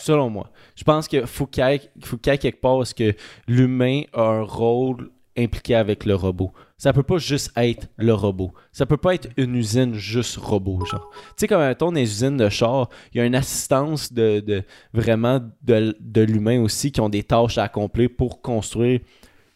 [0.00, 0.50] Selon moi.
[0.76, 3.14] Je pense qu'il faut qu'il y, y ait quelque part où ce que
[3.46, 6.52] l'humain a un rôle impliqué avec le robot.
[6.76, 8.52] Ça peut pas juste être le robot.
[8.72, 11.10] Ça peut pas être une usine juste robot, genre.
[11.12, 14.40] Tu sais, comme mettons, dans les usines de char, il y a une assistance de,
[14.40, 19.00] de- vraiment de, de l'humain aussi qui ont des tâches à accomplir pour construire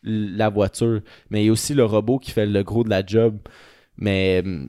[0.03, 1.01] la voiture.
[1.31, 3.39] Mais il y a aussi le robot qui fait le gros de la job.
[3.97, 4.69] Mais hum,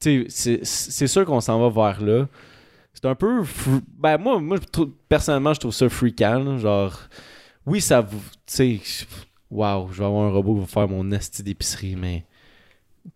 [0.00, 2.28] tu sais, c'est- sûr qu'on s'en va vers là.
[2.92, 3.42] C'est un peu.
[3.98, 4.58] Ben, moi, moi
[5.08, 6.58] personnellement, je trouve ça freakant.
[6.58, 6.98] Genre,
[7.66, 8.20] oui, ça vous.
[8.46, 8.80] Tu sais,
[9.50, 12.24] waouh, je vais avoir un robot qui va faire mon esti d'épicerie, mais.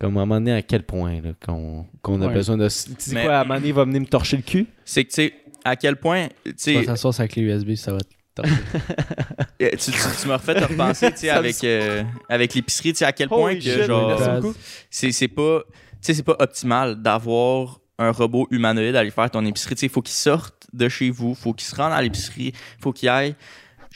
[0.01, 2.33] Comme à un moment donné, à quel point là, qu'on qu'on a Ouais.
[2.35, 2.67] besoin de.
[2.69, 4.67] Tu sais Mais- quoi, à un moment donné, il va venir me torcher le cul?
[4.85, 6.29] C'est que, tu sais, à quel point.
[6.59, 8.43] Tu vas sur la clé USB, ça va te Euh,
[9.73, 9.93] tu, tu,
[10.23, 13.29] tu m'as refait te repenser tu sais, avec, euh, avec l'épicerie, tu sais, à quel
[13.29, 14.53] point Holy que shit, genre,
[14.91, 19.31] c'est c'est pas tu sais, c'est pas optimal d'avoir un robot humanoïde à aller faire
[19.31, 19.75] ton épicerie.
[19.77, 22.53] Tu sais, Il faut qu'il sorte de chez vous, faut qu'il se rende à l'épicerie,
[22.81, 23.35] faut qu'il aille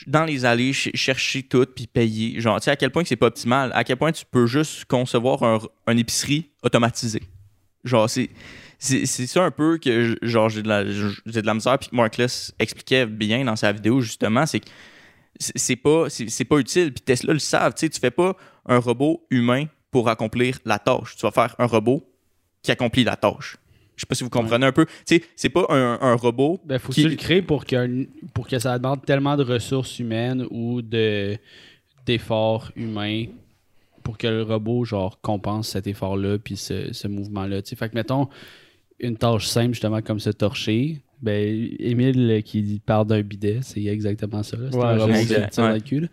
[0.07, 2.39] dans les allées ch- chercher tout puis payer.
[2.39, 4.47] Genre, tu sais, à quel point que c'est pas optimal, à quel point tu peux
[4.47, 7.21] juste concevoir un, un épicerie automatisé.
[7.83, 8.29] Genre, c'est.
[8.81, 12.53] C'est ça un peu que genre j'ai de la de la misère puis que Markless
[12.59, 14.69] expliquait bien dans sa vidéo justement c'est que
[15.37, 16.05] c'est pas
[16.49, 20.07] pas utile puis Tesla le savent tu sais tu fais pas un robot humain pour
[20.07, 22.09] accomplir la tâche tu vas faire un robot
[22.61, 23.57] qui accomplit la tâche
[23.99, 26.61] je sais pas si vous comprenez un peu tu sais c'est pas un, un robot
[26.65, 29.43] Ben, faut Qui- que tu le crées pour que, pour que ça demande tellement de
[29.43, 31.37] ressources humaines ou de
[32.05, 33.25] d'efforts humains
[34.03, 37.61] pour que le robot genre compense cet effort-là puis ce, ce mouvement-là.
[37.61, 37.75] tu sais.
[37.75, 38.29] Fait que mettons
[38.99, 41.01] une tâche simple justement comme se torcher.
[41.21, 44.55] Ben, Émile euh, qui parle d'un bidet, c'est exactement ça.
[44.71, 45.73] C'est Ouais, un robot qui tire dans Ouais.
[45.73, 45.99] le cul.
[45.99, 46.07] là.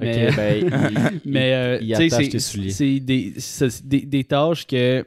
[0.00, 0.56] Mais- ben,
[1.24, 2.70] il- Mais euh, il attache c'est- tes souliers.
[2.70, 5.04] c'est des, c'est des, des tâches que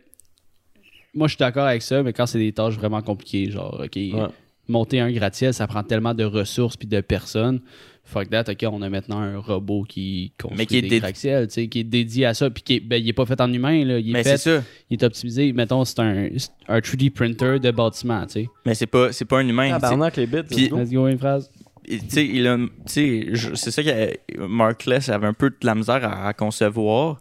[1.16, 3.96] moi je suis d'accord avec ça, mais quand c'est des tâches vraiment compliquées, genre ok,
[3.96, 4.28] Ouais.
[4.68, 7.62] monter un gratte-ciel, ça prend tellement de ressources puis de personnes.
[8.08, 11.00] Fuck that, ok, on a maintenant un robot qui construit Mais qui est des dédi-
[11.00, 13.26] gratte-ciels, tu sais, qui est dédié à ça, puis qui est, ben, il est pas
[13.26, 15.52] fait en humain, là, il est mais fait, c'est ça il est optimisé.
[15.54, 18.50] Mettons, c'est un, c'est un 3D printer de bâtiment, tu sais.
[18.66, 19.80] mais c'est pas c'est pas un humain tu sais.
[19.82, 20.44] Tabarnak, les bits.
[20.48, 21.08] Puis- let's go.
[21.08, 21.50] Une phrase.
[21.88, 25.34] Et, tu sais, il a- tu sais, je- c'est ça que Mark Less avait un
[25.34, 27.20] peu de la misère à, à concevoir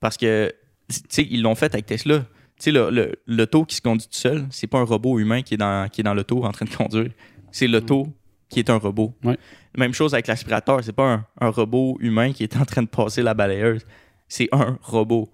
[0.00, 0.52] parce que,
[0.88, 2.24] tu sais, ils l'ont fait avec Tesla.
[2.60, 5.40] Tu sais, le- le- l'auto qui se conduit tout seul, c'est pas un robot humain
[5.42, 7.10] qui est dans, qui est dans l'auto en train de conduire.
[7.50, 8.06] C'est l'auto
[8.50, 9.14] qui est un robot.
[9.24, 9.38] Ouais.
[9.78, 10.84] Même chose avec l'aspirateur.
[10.84, 13.86] C'est pas un, un robot humain qui est en train de passer la balayeuse.
[14.28, 15.32] C'est un robot.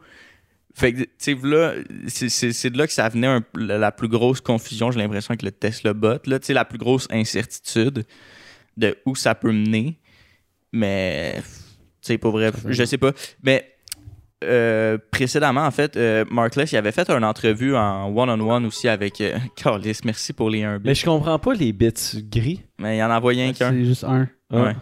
[0.75, 1.75] Fait que, tu sais, là,
[2.07, 5.51] c'est- de là que ça venait un- la, plus grosse confusion, j'ai l'impression, avec le
[5.51, 6.19] Tesla Bot.
[6.27, 8.05] Là, tu sais, la plus grosse incertitude
[8.77, 9.99] de où ça peut mener.
[10.73, 11.43] Mais, tu
[12.03, 13.13] sais, pour vrai, je sais pas.
[13.43, 13.73] Mais,
[14.47, 19.21] euh, précédemment, en fait, euh, Mark il avait fait une entrevue en one-on-one aussi avec
[19.21, 19.99] euh, Carlis.
[20.05, 20.87] Merci pour les 1 bit.
[20.87, 21.93] Mais je comprends pas les bits
[22.31, 22.63] gris.
[22.79, 23.71] Mais il en a envoyé un qu'un.
[23.73, 24.29] C'est juste un.
[24.53, 24.63] Ah.
[24.63, 24.77] Ouais.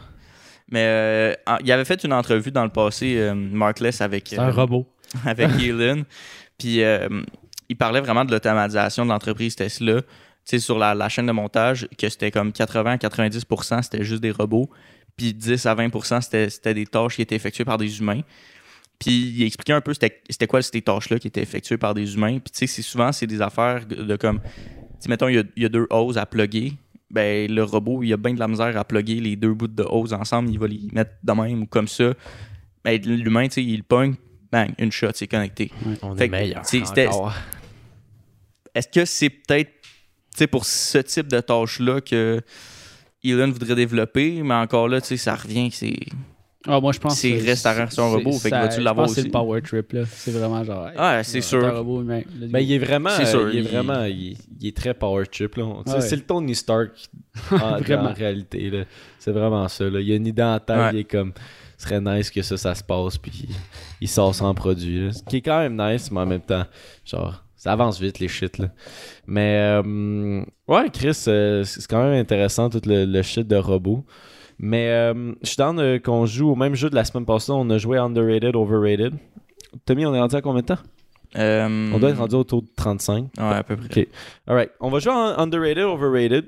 [0.71, 4.39] Mais euh, en- il avait fait une entrevue dans le passé, euh, Markless, avec, C'est
[4.39, 4.87] un robot.
[5.27, 6.05] avec Elon.
[6.59, 6.81] Puis
[7.69, 10.01] il parlait vraiment de l'automatisation de l'entreprise Tesla.
[10.03, 10.09] Tu
[10.45, 14.69] sais, sur la, la chaîne de montage, que c'était comme 80-90%, c'était juste des robots.
[15.17, 18.21] Puis 10 à 20%, c'était c'était des tâches qui étaient effectuées par des humains.
[18.99, 22.15] Puis il expliquait un peu c'était c'était quoi ces tâches-là qui étaient effectuées par des
[22.15, 22.39] humains.
[22.39, 24.41] Puis tu sais, c'est souvent, c'est des affaires de, de comme...
[25.09, 26.73] Mettons, il y a, il y a deux hoses à plugger.
[27.11, 29.83] Ben, le robot, il a bien de la misère à plugger les deux bouts de
[29.83, 30.51] hose ensemble.
[30.51, 32.15] Il va les mettre de même ou comme ça.
[32.83, 34.15] Ben, l'humain, tu sais, il pogne,
[34.51, 35.71] bang, une shot, c'est connecté.
[36.03, 36.65] On Fait est que, meilleur.
[38.75, 39.71] Est-ce que c'est peut-être
[40.35, 42.41] tu sais, pour ce type de tâche-là que
[43.23, 45.97] Elon voudrait développer, mais encore là, tu sais, ça revient c'est.
[46.67, 48.81] Ah, moi, je pense C'est que restaurant sur un c'est- robot, fait que vas-tu je
[48.81, 49.29] l'avoir pense que C'est aussi?
[49.29, 50.05] le power trip, là.
[50.07, 50.89] C'est vraiment genre.
[50.97, 51.77] Ah, c'est sûr.
[51.77, 52.03] robot.
[52.03, 54.95] Let's Ben, il est vraiment, C'est sûr, euh, il est vraiment, il, il est très
[54.95, 55.65] power trip là.
[56.01, 56.91] C'est le Tony Stark
[57.53, 58.09] en, Vraiment.
[58.09, 58.85] en réalité là.
[59.19, 60.01] C'est vraiment ça là.
[60.01, 60.91] Il y a une idée en tête, Ouais.
[60.95, 61.33] il est comme,
[61.77, 63.55] ce serait nice que ça, ça se passe puis il,
[64.03, 65.07] il sort sans produit.
[65.07, 65.13] Là.
[65.13, 66.65] Ce qui est quand même nice, mais en même temps,
[67.05, 68.69] genre, ça avance vite les shit là.
[69.27, 74.05] Mais euh, ouais, Chris, euh, c'est quand même intéressant tout le, le shit de robot.
[74.59, 77.53] Mais euh, je suis dans qu'on joue au même jeu de la semaine passée.
[77.53, 79.15] On a joué Underrated, Overrated.
[79.85, 80.79] Tommy, on est rendu à combien de temps?
[81.37, 83.27] Euh, On doit être rendu autour de 35.
[83.39, 84.03] Ouais, à peu près.
[84.03, 84.09] Ok.
[84.47, 84.71] Alright.
[84.81, 86.45] On va jouer en underrated, overrated.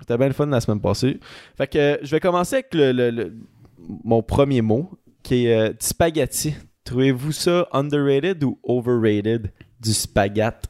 [0.00, 1.20] C'était bien le fun la semaine passée.
[1.58, 3.34] Fait que euh, je vais commencer avec le, le- le-
[4.04, 4.90] mon premier mot,
[5.22, 6.54] qui est euh, spaghetti.
[6.84, 10.64] Trouvez-vous ça underrated ou overrated du spaghette?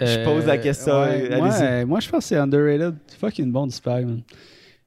[0.00, 1.62] Je pose la question, ouais, moi, allez-y.
[1.82, 2.94] euh, moi, je pense que c'est underrated.
[3.06, 4.22] C'est fucking bon du spag, man.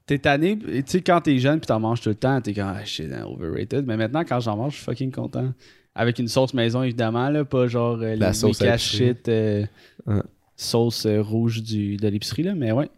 [0.06, 2.72] T'es tanné, tu sais, quand t'es jeune puis t'en manges tout le temps, t'es comme,
[2.76, 3.86] ah, shit, hein, overrated.
[3.86, 5.52] Mais maintenant, quand j'en mange, je suis fucking content.
[5.94, 9.64] Avec une sauce maison, évidemment, là, pas genre euh, La les sauce shit, euh,
[10.06, 10.20] Ouais.
[10.56, 12.54] sauce euh, rouge du, de l'épicerie, là.
[12.54, 12.88] Mais ouais,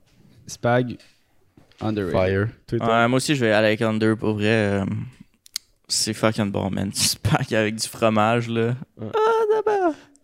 [0.47, 0.97] spag,
[1.81, 2.49] underrated.
[2.71, 2.81] Fire.
[2.89, 4.47] Ouais, moi aussi, je vais aller avec Under pour vrai.
[4.47, 4.85] euh,
[5.89, 6.89] c'est fucking bon, man.
[6.89, 8.77] Du spag avec du fromage, là.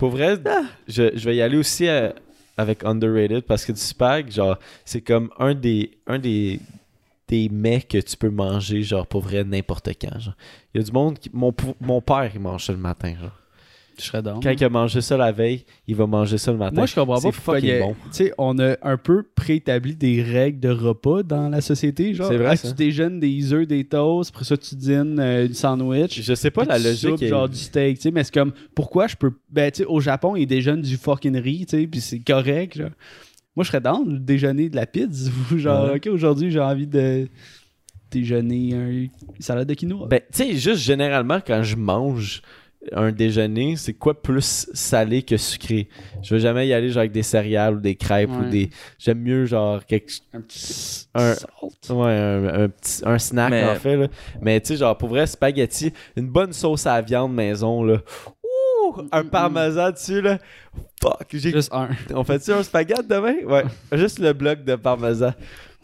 [0.00, 0.38] Pour vrai,
[0.88, 2.10] je, je vais y aller aussi euh,
[2.56, 6.58] avec underrated parce que du spag, genre, c'est comme un des, un des,
[7.28, 10.18] des mets que tu peux manger, genre, pour vrai, n'importe quand.
[10.18, 10.34] Genre.
[10.72, 11.28] Il y a du monde qui.
[11.34, 13.39] Mon, mon père, il mange ça le matin, genre.
[14.00, 14.40] Je serais down.
[14.42, 16.74] Quand il a mangé ça la veille, il va manger ça le matin.
[16.74, 17.94] Moi, je comprends pas C'est pourquoi il bon.
[18.04, 22.14] Tu sais, on a un peu préétabli des règles de repas dans la société.
[22.14, 22.68] Genre, C'est vrai, Ah, ça.
[22.68, 26.22] tu déjeunes des œufs, des toasts, après ça, tu dînes euh, du sandwich.
[26.22, 27.10] Je sais pas la tu logique.
[27.10, 29.32] soupes, est- genre du steak, tu sais, mais c'est comme, pourquoi je peux.
[29.50, 32.78] Ben, tu sais, au Japon, ils déjeunent du fucking riz, tu sais, puis c'est correct,
[32.78, 32.90] genre.
[33.56, 35.96] Moi, je serais dans le déjeuner de la pizza, ou genre, Ouais.
[35.96, 37.28] ok, aujourd'hui, j'ai envie de
[38.10, 39.06] déjeuner un
[39.40, 40.06] salade de quinoa.
[40.08, 42.42] Ben, tu sais, juste généralement, quand je mange
[42.92, 45.88] un déjeuner, c'est quoi plus salé que sucré?
[46.22, 48.70] Je veux jamais y aller genre avec des céréales ou des crêpes ou des.
[48.98, 51.90] J'aime mieux genre quelque un petit un- salt.
[51.90, 53.96] Ouais, un, un petit, un snack Mais- en fait.
[53.96, 54.08] Là.
[54.40, 57.98] Mais tu sais, genre pour vrai, spaghetti, une bonne sauce à la viande maison, là.
[58.42, 59.02] Ouh!
[59.12, 60.38] Un parmesan dessus, là.
[61.02, 61.50] Fuck, j'ai...
[61.52, 61.90] Juste un.
[62.14, 63.36] On fait-tu un spaghetti demain?
[63.46, 63.64] Ouais.
[63.98, 65.32] Juste le bloc de parmesan.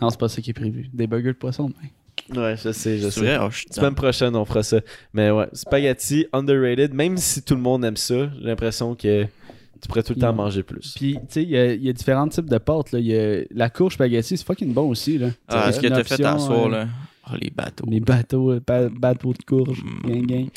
[0.00, 0.88] Non, c'est pas ça qui est prévu.
[0.92, 1.90] Des burgers de poisson, mais.
[2.34, 3.20] Ouais, je sais, je C'est sais.
[3.20, 4.80] vrai, oh, je Semaine prochaine, on fera ça.
[5.12, 6.92] Mais ouais, spaghetti, underrated.
[6.92, 10.28] Même si tout le monde aime ça, j'ai l'impression que tu pourrais tout le temps
[10.34, 10.44] Non.
[10.44, 10.94] manger plus.
[10.96, 12.90] Puis, tu sais, il y, a- il y a différents types de pâtes.
[12.92, 12.98] Là.
[12.98, 15.18] Il y a la courge spaghetti, c'est fucking bon aussi.
[15.18, 15.28] Là.
[15.48, 16.88] Ah, ce que t'as fait à soir, euh, là.
[17.30, 17.84] Oh, les bateaux.
[17.88, 18.60] Les bateaux, euh,
[18.90, 20.08] bateaux de courge, Mm.
[20.08, 20.48] gang, gang.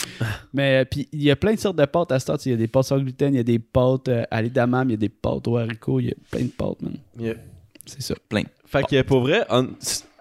[0.54, 2.36] Mais euh, puis il y a plein de sortes de pâtes à ce temps.
[2.46, 4.90] Il y a des pâtes sans gluten, il y a des pâtes euh, à l'édamame,
[4.90, 6.94] il y a des pâtes aux haricots, il y a plein de pâtes, man.
[7.20, 7.34] Yeah.
[7.88, 8.16] C'est ça.
[8.68, 9.70] Fait que pour vrai, on-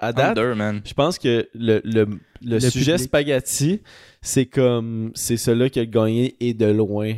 [0.00, 0.80] à date, Under, man.
[0.84, 3.08] Je pense que le, le, le, Le sujet public.
[3.08, 3.80] spaghetti,
[4.20, 5.10] c'est comme.
[5.14, 7.14] C'est celui qui a gagné et de loin.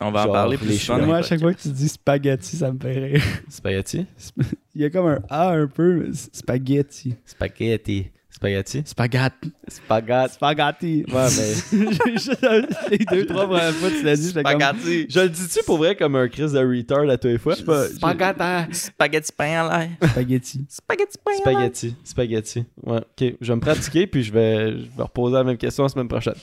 [0.00, 0.98] On va en parler les plus cheveux.
[0.98, 1.06] souvent.
[1.06, 3.22] Moi, à chaque fois que tu dis spaghetti, ça me fait rire.
[3.48, 4.06] Spaghetti?
[4.74, 7.14] Il y a comme un A un peu, spaghetti.
[7.24, 8.06] Spaghetti.
[8.36, 8.82] Spaghetti?
[8.84, 9.52] Spaghetti.
[9.68, 10.34] Spaghetti.
[10.34, 11.04] Spaghetti.
[11.08, 11.54] Ouais, mais.
[12.04, 12.46] J'ai juste
[12.90, 14.60] les deux, trois premières fois que tu l'as dit, j'étais comme.
[14.60, 15.06] Spaghetti.
[15.08, 17.54] Je le dis-tu pour vrai comme un Chris de retard à tous les fois?
[17.64, 18.74] Pas, Spaghetti.
[18.74, 19.90] Spaghetti pain à l'air.
[20.10, 20.66] Spaghetti.
[20.68, 21.42] Spaghetti pain à l'air.
[21.70, 21.96] Spaghetti.
[22.04, 22.64] Spaghetti.
[22.82, 23.34] Ouais, ok.
[23.40, 26.08] Je vais me pratiquer puis je vais, je vais reposer la même question la semaine
[26.08, 26.34] prochaine.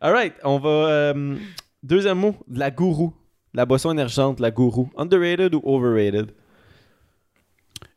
[0.00, 0.68] Alright, on va.
[0.68, 1.36] euh,
[1.82, 3.12] deuxième mot, la gourou.
[3.52, 4.88] La boisson énergente, la gourou.
[4.96, 6.30] Underrated ou overrated?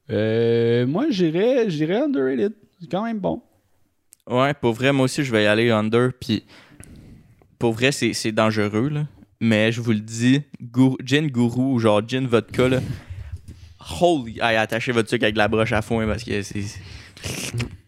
[0.09, 2.53] Euh, moi, j'irais, j'irais underrated.
[2.84, 3.41] C'est quand même bon.
[4.29, 6.11] Ouais, pour vrai, moi aussi, je vais y aller under.
[6.11, 6.43] Puis,
[7.57, 9.07] pour vrai, c'est dangereux, là.
[9.39, 10.41] Mais je vous le dis,
[11.03, 12.81] gin gourou ou genre gin vodka, là.
[14.01, 14.39] Holy!
[14.41, 16.63] Hey, attachez votre sucre avec la broche à foin parce que c'est.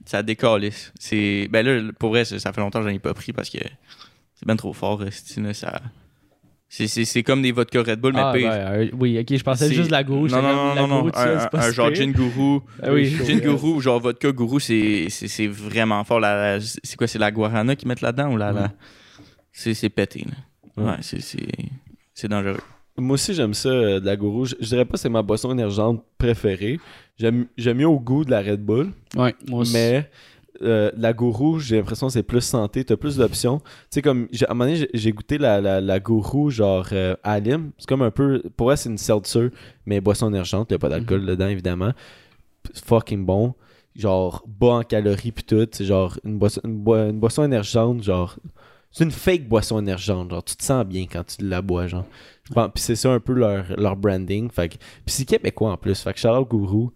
[0.06, 0.94] Ça décalisse.
[0.98, 1.50] C'est.
[1.50, 3.60] Ben là, pour vrai, ça fait longtemps que j'en ai pas pris parce que
[4.36, 5.04] c'est ben trop fort,
[5.54, 5.82] ça.
[6.78, 8.50] C'est- C'est c'est comme des vodka Red Bull, mais Ah, pire.
[8.50, 10.28] ben, euh, oui, ok, je pensais juste la gourou.
[10.28, 11.10] Non, non, non, la non,
[11.54, 12.62] Un, genre gin gourou.
[12.84, 16.20] Ah oui, Gin gourou, genre vodka gourou, c'est c'est- c'est vraiment fort.
[16.20, 18.52] La- la- C'est quoi, c'est la guarana qu'ils mettent là-dedans ou la.
[18.52, 18.72] la-
[19.54, 20.84] C'est c'est pété, là.
[20.84, 20.90] Ouais.
[20.92, 21.48] Ouais, c'est- c'est
[22.14, 22.60] c'est dangereux.
[22.98, 24.46] Moi aussi, j'aime ça, euh, de la gourou.
[24.46, 26.80] Je, je dirais pas que c'est ma boisson énergente préférée.
[27.18, 28.92] J'aime j'aime mieux au goût de la Red Bull.
[29.16, 29.74] Ouais, moi aussi.
[29.74, 30.10] Mais
[30.62, 32.84] euh, la gourou, j'ai l'impression que c'est plus santé.
[32.86, 33.60] T'as plus d'options.
[33.60, 37.16] Tu sais, comme, à un moment donné, j'ai- goûté la, la, la gourou, genre, euh,
[37.24, 37.72] à lime.
[37.78, 39.50] C'est comme un peu, pour elle, c'est une seltzer,
[39.86, 40.72] mais boisson énergente.
[40.72, 41.28] Y'a pas d'alcool Mhm.
[41.28, 41.92] dedans, évidemment.
[42.86, 43.54] Fucking bon.
[43.96, 45.68] Genre, bas en calories pis tout.
[45.72, 48.36] C'est genre, une boisson, une, boi- une boisson énergente, genre,
[48.92, 50.32] c'est une fake boisson énergente.
[50.32, 52.06] Genre, tu te sens bien quand tu la bois, genre.
[52.52, 54.50] Bon, puis c'est ça un peu leur, leur branding.
[54.52, 56.00] Fait que, puis c'est québécois en plus.
[56.02, 56.92] Fait que out Gourou.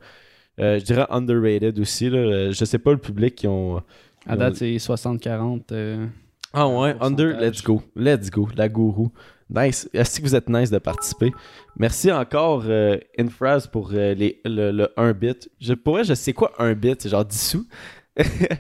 [0.60, 2.10] Euh, je dirais underrated aussi.
[2.10, 2.18] Là.
[2.18, 3.82] Euh, Je sais pas le public qui ont.
[4.28, 5.62] À date, c'est 60-40.
[5.72, 6.06] euh,
[6.54, 7.82] Ah ouais, under, let's go.
[7.96, 8.48] Let's go.
[8.56, 9.12] La Gourou.
[9.50, 9.90] Nice.
[9.94, 11.32] Est-ce que vous êtes nice de participer?
[11.78, 15.50] Merci encore, euh, Infraz, pour euh, les, le, le 1 bit.
[15.60, 17.66] Je pourrais, je sais quoi 1 bit, c'est genre 10 sous.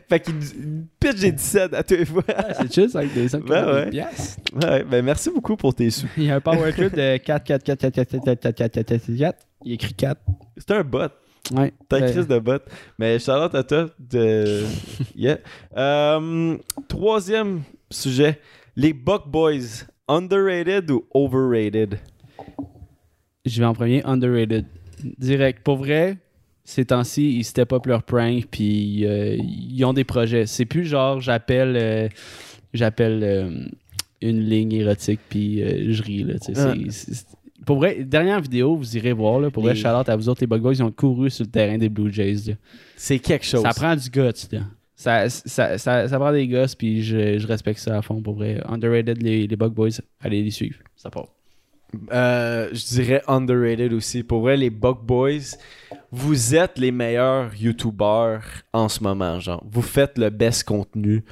[0.10, 0.36] fait qu'il
[1.00, 2.24] pitch j'ai 17 à tous les fois.
[2.36, 4.04] Ah, c'est chill, ça, avec des 5 Ben ouais.
[4.64, 6.08] Ouais, ben merci beaucoup pour tes sous.
[6.18, 8.72] Il y a un power de 4, 4, 4, 4, 4, 4, 4, 4, 4,
[8.72, 9.40] 4, 4, 4.
[9.66, 10.22] Il écrit 4.
[10.58, 11.10] C'est un bot.
[11.54, 11.74] Ouais.
[11.88, 12.60] T'as un Ben, crise de bot.
[12.98, 13.90] Mais Charlotte à toi.
[14.00, 14.64] De...
[15.16, 15.40] yeah.
[15.76, 18.40] Euh, troisième sujet.
[18.76, 19.86] Les Buck Boys.
[20.08, 22.00] Underrated ou overrated?
[23.46, 24.66] Je vais en premier, underrated.
[25.18, 25.64] Direct.
[25.64, 26.18] Pour vrai,
[26.64, 30.46] ces temps-ci, ils step up leur prank, puis euh, ils ont des projets.
[30.46, 32.10] C'est plus genre, j'appelle euh,
[32.74, 33.70] j'appelle
[34.22, 36.24] une ligne érotique, puis je ris.
[36.24, 36.36] Là,
[37.66, 39.40] pour vrai, dernière vidéo, vous irez voir.
[39.40, 41.52] Là, pour vrai, shout-out à vous autres, les Bug Boys, ils ont couru sur le
[41.52, 42.56] terrain des Blue Jays.
[42.96, 43.62] C'est quelque chose.
[43.64, 44.48] Ça prend du guts.
[44.52, 44.62] Là.
[44.96, 48.22] Ça, ça, ça, ça prend des gosses, puis je, je respecte ça à fond.
[48.22, 50.78] Pour vrai, underrated, les, les Bug Boys, allez les suivre.
[50.96, 51.28] Ça part.
[52.12, 54.24] Euh, je dirais underrated aussi.
[54.24, 55.56] Pour vrai, les Buck Boys,
[56.12, 58.42] vous êtes les meilleurs YouTubers
[58.74, 59.64] en ce moment, genre.
[59.72, 61.24] Vous faites le best contenu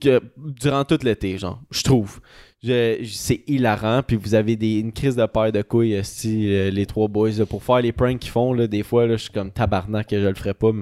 [0.00, 1.60] que- durant tout l'été, genre.
[1.70, 2.20] Je trouve.
[2.60, 6.86] C'est hilarant, puis vous avez des, une crise de paire de couilles, esti, euh, les
[6.86, 9.52] trois boys, pour faire les pranks qu'ils font, là, des fois, là, je suis comme
[9.52, 10.72] tabarnak je le ferais pas.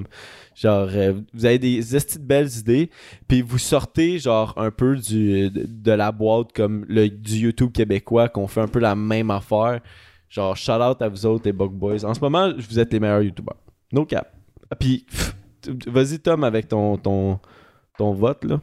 [0.55, 2.91] Genre, euh, vous avez des esti de belles idées,
[3.29, 8.31] puis vous sortez, genre, un peu du, de, la boîte comme le, du YouTube québécois,
[8.31, 9.81] qu'on fait un peu la même affaire.
[10.31, 12.07] Genre, shout out à vous autres, les Bug Boys.
[12.07, 13.57] En ce moment, vous êtes les meilleurs YouTubers.
[13.93, 14.33] No cap.
[14.81, 15.05] Puis,
[15.87, 17.39] vas-y, Tom, avec ton, ton,
[17.99, 18.61] ton vote, là.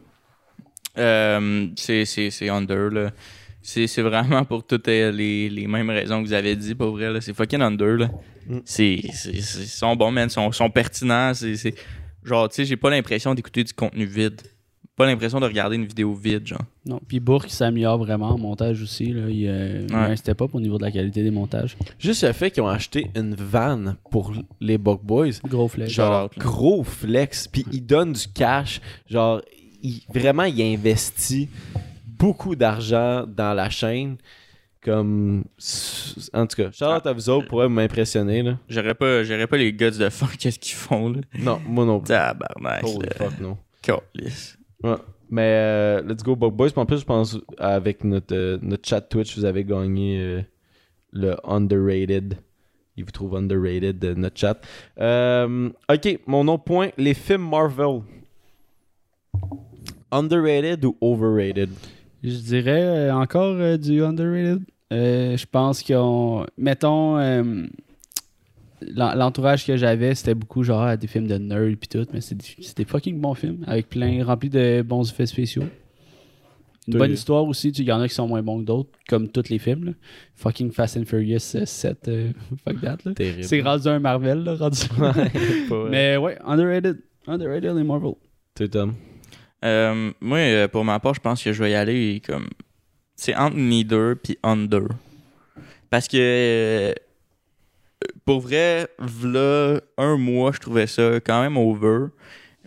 [0.97, 3.11] Euh, c'est c'est- c'est under, là.
[3.61, 6.91] C'est c'est vraiment pour toutes euh, les, les mêmes raisons que vous avez dit, pour
[6.91, 7.21] vrai, là.
[7.21, 8.09] C'est fucking under, là.
[8.47, 8.57] Mm.
[8.65, 8.99] C'est...
[9.13, 10.27] c'est- c'est- Ils sont bons, man.
[10.27, 11.33] Ils sont, sont pertinents.
[11.33, 11.55] C'est...
[11.55, 11.75] c'est-
[12.23, 14.41] Genre, tu sais, j'ai pas l'impression d'écouter du contenu vide.
[14.95, 16.61] Pas l'impression de regarder une vidéo vide, genre.
[16.85, 17.01] Non.
[17.07, 19.07] Puis Bourg qui s'améliore vraiment en montage aussi.
[19.07, 19.23] Là.
[19.27, 20.15] Il, euh, y a Ouais.
[20.29, 21.75] un au niveau de la qualité des montages.
[21.99, 24.31] Juste le fait qu'ils ont acheté une van pour
[24.61, 25.91] les Bug Boys, Gros flèche.
[25.93, 28.79] genre, gros flex, puis ils donnent du cash.
[29.09, 29.41] Genre,
[29.83, 31.49] il- vraiment, il investit
[32.07, 34.17] beaucoup d'argent dans la chaîne.
[34.81, 35.45] Comme.
[36.33, 36.67] En tout cas,
[36.97, 38.57] out à vous autres pour m'impressionner, là.
[38.67, 41.21] J'aurais pas, j'aurais pas les guts de faire qu'est-ce qu'ils font, là.
[41.39, 42.07] Non, moi non plus.
[42.09, 43.15] Tabarnak, Holy là.
[43.15, 43.57] fuck, non.
[44.83, 44.95] Ouais.
[45.29, 46.71] Mais euh, let's go Bug Boys.
[46.71, 50.41] Puis en plus, je pense avec notre, euh, notre chat Twitch, vous avez gagné euh,
[51.11, 52.37] le underrated.
[52.97, 54.59] Il vous trouve underrated de notre chat.
[55.89, 58.01] Ok, mon autre point, les films Marvel.
[60.13, 61.69] Underrated ou overrated?
[62.23, 64.61] Je dirais euh, encore euh, du underrated.
[64.91, 66.45] Euh, je pense qu'ils ont.
[66.57, 67.65] Mettons, euh,
[68.81, 72.19] l'en- l'entourage que j'avais, c'était beaucoup genre des films de nerd puis tout, mais
[72.75, 75.63] des fucking bons films avec plein remplis de bons effets spéciaux.
[76.87, 79.29] Une bonne histoire aussi, il y en a qui sont moins bons que d'autres, comme
[79.29, 79.85] tous les films.
[79.85, 79.91] là.
[80.35, 82.31] Fucking Fast and Furious euh, 7, euh,
[82.65, 82.97] fuck that.
[83.41, 84.79] C'est rendu un Marvel, là, rendu.
[85.89, 86.97] Mais ouais, underrated.
[87.25, 88.15] Underrated les Marvel.
[88.53, 88.93] Toi, Tom?
[89.63, 92.49] Euh, moi, euh, pour ma part, je pense que je vais y aller comme.
[93.15, 94.87] C'est entre neither puis under.
[95.89, 96.17] Parce que.
[96.17, 96.93] euh,
[98.25, 102.07] pour vrai, v'là un mois, je trouvais ça quand même over.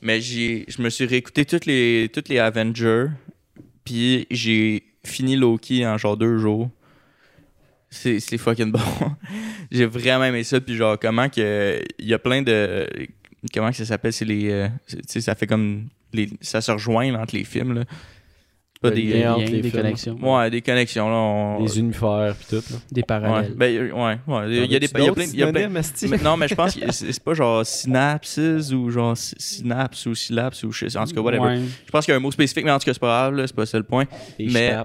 [0.02, 3.06] Mais je me suis réécouté toutes les, toutes les Avengers.
[3.84, 6.70] Puis j'ai fini Loki en genre deux jours.
[7.88, 8.80] C'est, fucking bon.
[9.70, 10.60] j'ai vraiment aimé ça.
[10.60, 11.80] Puis genre, comment que.
[11.98, 12.86] Il y a plein de.
[13.54, 14.50] Comment que ça s'appelle C'est les.
[14.50, 14.68] euh,
[15.06, 15.88] ça fait comme.
[16.16, 17.74] Les, ça se rejoint là, entre les films.
[17.74, 17.84] Là.
[18.82, 19.02] Pas des.
[19.04, 20.18] Liens, les des connexions.
[20.20, 21.08] Ouais, des connexions.
[21.08, 22.56] Là, on- Les univers pis tout.
[22.56, 22.76] Là.
[22.92, 23.54] Des Ouais, parallèles.
[23.56, 24.50] ben, euh, ouais, ouais.
[24.66, 24.86] Il y a des.
[24.94, 25.24] Il y a plein.
[25.24, 25.68] il y a plein-
[26.10, 28.38] mais non, mais je pense que c'est pas genre synapses
[28.72, 30.98] ou genre sy- synapse ou syllapse ou je sais.
[30.98, 31.42] En tout cas, whatever.
[31.42, 31.60] Ouais.
[31.86, 33.46] Je pense qu'il y a un mot spécifique, mais en tout cas, c'est pas grave,
[33.46, 34.04] c'est pas ça le point.
[34.38, 34.76] Mais-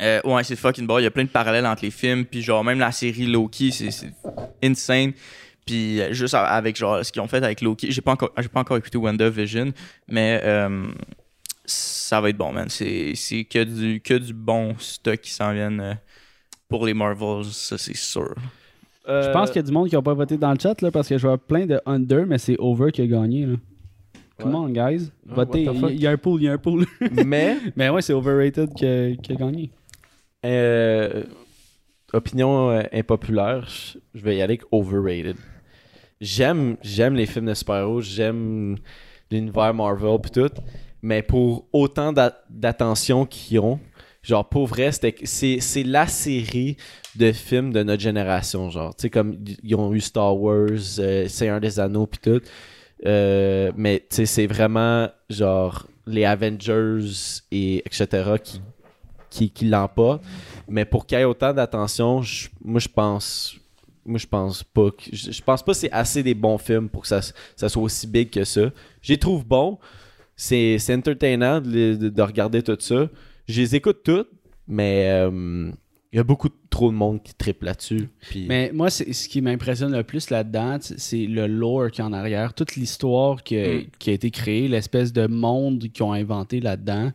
[0.00, 0.98] Euh, ouais, c'est fucking bon.
[0.98, 2.24] Il y a plein de parallèles entre les films.
[2.24, 3.90] Puis, genre, même la série Loki, c'est
[4.62, 5.12] insane.
[5.66, 7.90] Puis, euh, juste avec, genre, ce qu'ils ont fait avec Loki.
[7.92, 9.72] J'ai pas encore, j'ai pas encore écouté WandaVision,
[10.08, 10.86] mais euh,
[11.64, 12.68] ça va être bon, man.
[12.68, 15.94] C'est c'est que du, que du bon stock qui s'en viennent euh,
[16.68, 18.34] pour les Marvels, ça, c'est sûr.
[19.08, 20.80] Euh, Je pense qu'il y a du monde qui n'a pas voté dans le chat
[20.82, 23.46] là, parce que je vois plein de under, mais c'est over qui a gagné.
[23.46, 23.56] Là.
[24.38, 25.10] Come on, guys.
[25.26, 25.62] Votez.
[25.90, 26.84] Il y, a un pool, il y a un pool.
[27.24, 29.70] Mais, mais ouais, c'est overrated qui a, qui a gagné.
[30.44, 31.22] euh,
[32.12, 35.36] opinion euh, impopulaire, je- je vais y aller avec overrated.
[36.22, 38.76] J'aime, j'aime les films de super-héros, j'aime
[39.28, 40.52] l'univers Marvel pis tout,
[41.02, 43.80] mais pour autant d'a- d'attention qu'ils ont,
[44.22, 46.76] genre pour vrai, c'est, la série
[47.16, 50.68] de films de notre génération, genre, tu sais, comme ils ont eu Star Wars,
[51.00, 52.40] euh, Seigneur des Anneaux pis tout,
[53.04, 57.00] Euh, mais tu sais, c'est vraiment genre les Avengers
[57.50, 58.38] et etc.
[58.40, 58.60] qui,
[59.28, 59.70] qui, qui.
[60.68, 62.22] Mais pour qu'il y ait autant d'attention,
[62.64, 63.56] moi je pense.
[64.04, 65.04] Moi je pense pas que.
[65.12, 67.20] Je, je pense pas que c'est assez des bons films pour que ça,
[67.56, 68.70] ça soit aussi big que ça.
[69.00, 69.78] Je les trouve bons.
[70.36, 73.08] C'est c'est entertainant de, de- de regarder tout ça.
[73.48, 74.30] Je les écoute toutes,
[74.66, 75.70] mais euh,
[76.12, 78.08] il y a beaucoup trop de monde qui triple là-dessus.
[78.20, 82.04] Puis- Mais moi, c'est- ce qui m'impressionne le plus là-dedans, c'est le lore qui est
[82.04, 83.84] en arrière, toute l'histoire qui, a- Mm.
[83.98, 87.12] qui a été créée, l'espèce de monde qu'ils ont inventé là-dedans.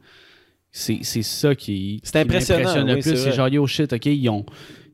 [0.71, 3.17] C'est c'est ça qui, C'est qui impressionnant, m'impressionne le oui, c'est plus.
[3.19, 3.35] C'est vrai.
[3.37, 4.45] genre, yo, shit, ok, ils, ont,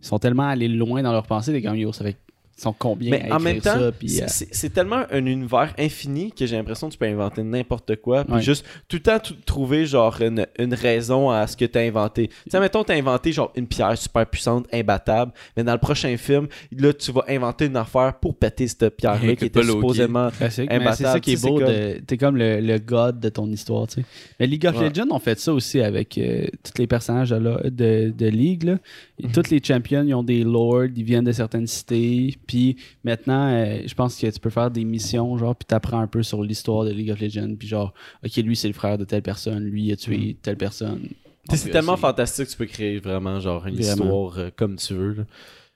[0.04, 2.18] ils sont tellement allés loin dans leur pensée, t'es comme, ça fait.
[2.56, 5.04] Ils sont combien Mais à en même temps, ça, puis, c'est- euh, c'est c'est tellement
[5.12, 8.24] un univers infini que j'ai l'impression que tu peux inventer n'importe quoi.
[8.26, 8.42] Puis Ouais.
[8.42, 11.82] juste tout le temps tout- trouver genre une, une raison à ce que tu as
[11.82, 12.28] inventé.
[12.28, 15.80] Tu sais, mettons, tu as inventé genre une pierre super puissante, imbattable, mais dans le
[15.80, 16.48] prochain film,
[16.78, 20.30] là, tu vas inventer une affaire pour péter cette pierre-là qui Écoute était supposément.
[20.30, 20.68] Classique.
[20.70, 21.60] Mais imbattable, c'est ça qui est beau.
[21.60, 23.88] c'est de- T'es comme le, le god de ton histoire.
[23.88, 24.06] tu sais.
[24.40, 24.90] Mais League of Ouais.
[24.90, 28.64] Legends ont fait ça aussi avec euh, tous les personnages de, de, de League.
[28.64, 28.78] Là.
[29.24, 29.32] Mhm.
[29.32, 32.38] Tous les champions, ils ont des lords, ils viennent de certaines cités.
[32.54, 36.06] Puis maintenant, euh, je pense que tu peux faire des missions, genre, puis t'apprends un
[36.06, 37.56] peu sur l'histoire de League of Legends.
[37.58, 40.58] Puis genre, ok, lui c'est le frère de telle personne, lui il a tué telle
[40.58, 41.10] personne.
[41.52, 44.04] C'est tellement fantastique, tu peux créer vraiment genre une Vraiment.
[44.06, 45.14] histoire euh, comme tu veux.
[45.14, 45.24] là.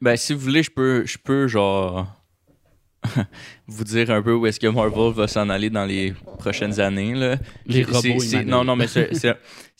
[0.01, 2.05] Ben, si vous voulez, je peux, je peux genre,
[3.67, 7.15] vous dire un peu où est-ce que Marvel va s'en aller dans les prochaines années.
[7.15, 7.37] Là.
[7.65, 8.23] Les robots.
[8.45, 9.33] Non, non, mais c'est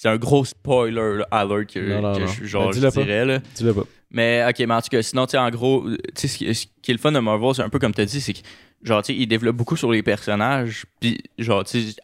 [0.06, 2.28] un, gros spoiler là, alert que, Non, non, que non.
[2.28, 3.24] je, genre, Ben, je dirais.
[3.26, 3.40] Là.
[3.56, 3.84] Tu l'as pas.
[4.10, 5.86] Mais ok, mais en tout cas, sinon, tu sais, en gros,
[6.16, 8.06] tu sais, ce, qui- est le fun de Marvel, c'est un peu comme tu as
[8.06, 8.40] dit, c'est que,
[8.84, 11.96] genre, tu sais, ils développent beaucoup sur les personnages, puis, genre, tu sais,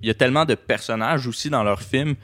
[0.00, 2.14] il y a tellement de personnages aussi dans leurs films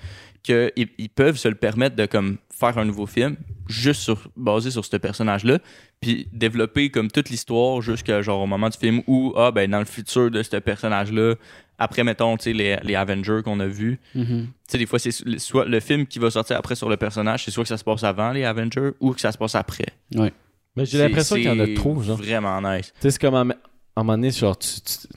[0.42, 3.36] qu'ils ils peuvent se le permettre de, comme, faire un nouveau film
[3.70, 5.58] juste sur, basé sur ce personnage-là,
[6.00, 9.78] puis développer, comme, toute l'histoire jusqu'à, genre, au moment du film où, ah, ben, dans
[9.78, 11.34] le futur de ce personnage-là,
[11.78, 14.46] après, mettons, tu sais, les, les Avengers qu'on a vus, Mhm.
[14.46, 17.44] tu sais, des fois, c'est soit le film qui va sortir après sur le personnage,
[17.44, 19.86] c'est soit que ça se passe avant les Avengers ou que ça se passe après.
[20.14, 20.30] Mais
[20.76, 22.16] j'ai C'est- l'impression qu'il y en a trop, genre.
[22.18, 22.92] Vraiment nice.
[22.96, 24.68] Tu sais, c'est comme à un à un moment donné, genre, tu.
[24.80, 25.08] tu-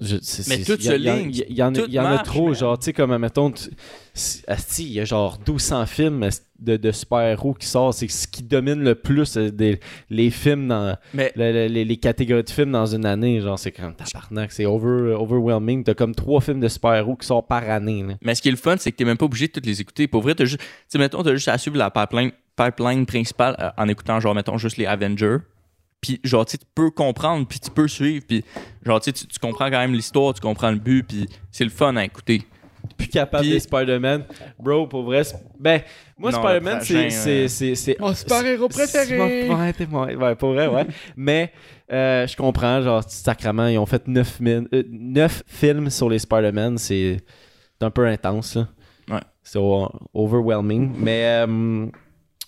[0.00, 2.18] je- Mais c'est- tout il y a- ligne, Il y, en a- y en a
[2.18, 3.52] trop, genre, tu sais, comme, mettons,
[4.46, 6.28] asti, il y a genre 1200 films
[6.58, 7.96] de, de super-héros qui sortent.
[7.98, 9.80] C'est ce qui domine le plus euh, des,
[10.10, 10.96] les films dans.
[11.14, 14.52] Mais le- le- les, les catégories de films dans une année, genre, c'est comme tabarnak,
[14.52, 15.84] c'est over, overwhelming.
[15.84, 18.14] T'as comme trois films de super-héros qui sortent par année, là.
[18.22, 19.80] Mais ce qui est le fun, c'est que t'es même pas obligé de toutes les
[19.80, 20.08] écouter.
[20.08, 23.70] Pour vrai, t'as juste, tu mettons, t'as juste à suivre la pipeline, pipeline principale euh,
[23.76, 25.38] en écoutant, genre, mettons, juste les Avengers.
[26.00, 28.44] Puis, genre, tu peux comprendre, puis tu peux suivre, puis,
[28.84, 31.70] genre, tu sais, tu comprends quand même l'histoire, tu comprends le but, puis c'est le
[31.70, 32.42] fun à écouter.
[32.96, 34.24] Plus capable Puis- des Spider-Man.
[34.58, 35.22] Bro, pour vrai,
[35.58, 35.80] ben,
[36.16, 37.06] moi, Spider-Man, c'est.
[37.06, 39.48] euh, c'est- c'est- Mon super-héros préféré!
[39.50, 40.86] Ouais, t'es mon- ouais, pour vrai, ouais.
[41.16, 41.52] Mais
[41.92, 47.18] euh, je comprends, genre, sacrement, ils ont fait 9, films sur les Spider-Man, c'est
[47.80, 48.68] c'est un peu intense, là.
[49.10, 49.20] Ouais.
[49.42, 49.58] C'est
[50.14, 50.92] overwhelming.
[50.98, 51.86] Mais, euh,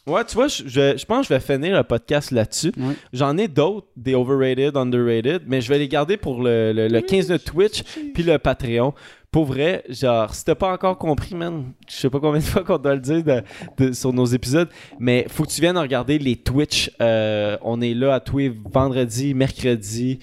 [0.06, 2.72] ouais, tu vois, je, je- je pense que je vais finir le podcast là-dessus.
[3.12, 7.00] J'en ai d'autres, des overrated, underrated, mais je vais les garder pour le, le, le
[7.00, 7.82] 15 de Twitch
[8.14, 8.94] puis le Patreon.
[9.30, 12.64] Pour vrai, genre, si t'as pas encore compris, man, je sais pas combien de fois
[12.64, 13.42] qu'on doit le dire de-
[13.78, 16.90] de- sur nos épisodes, mais faut que tu viennes regarder les Twitch.
[17.00, 20.18] Euh, on est là à tous les vendredis, mercredis.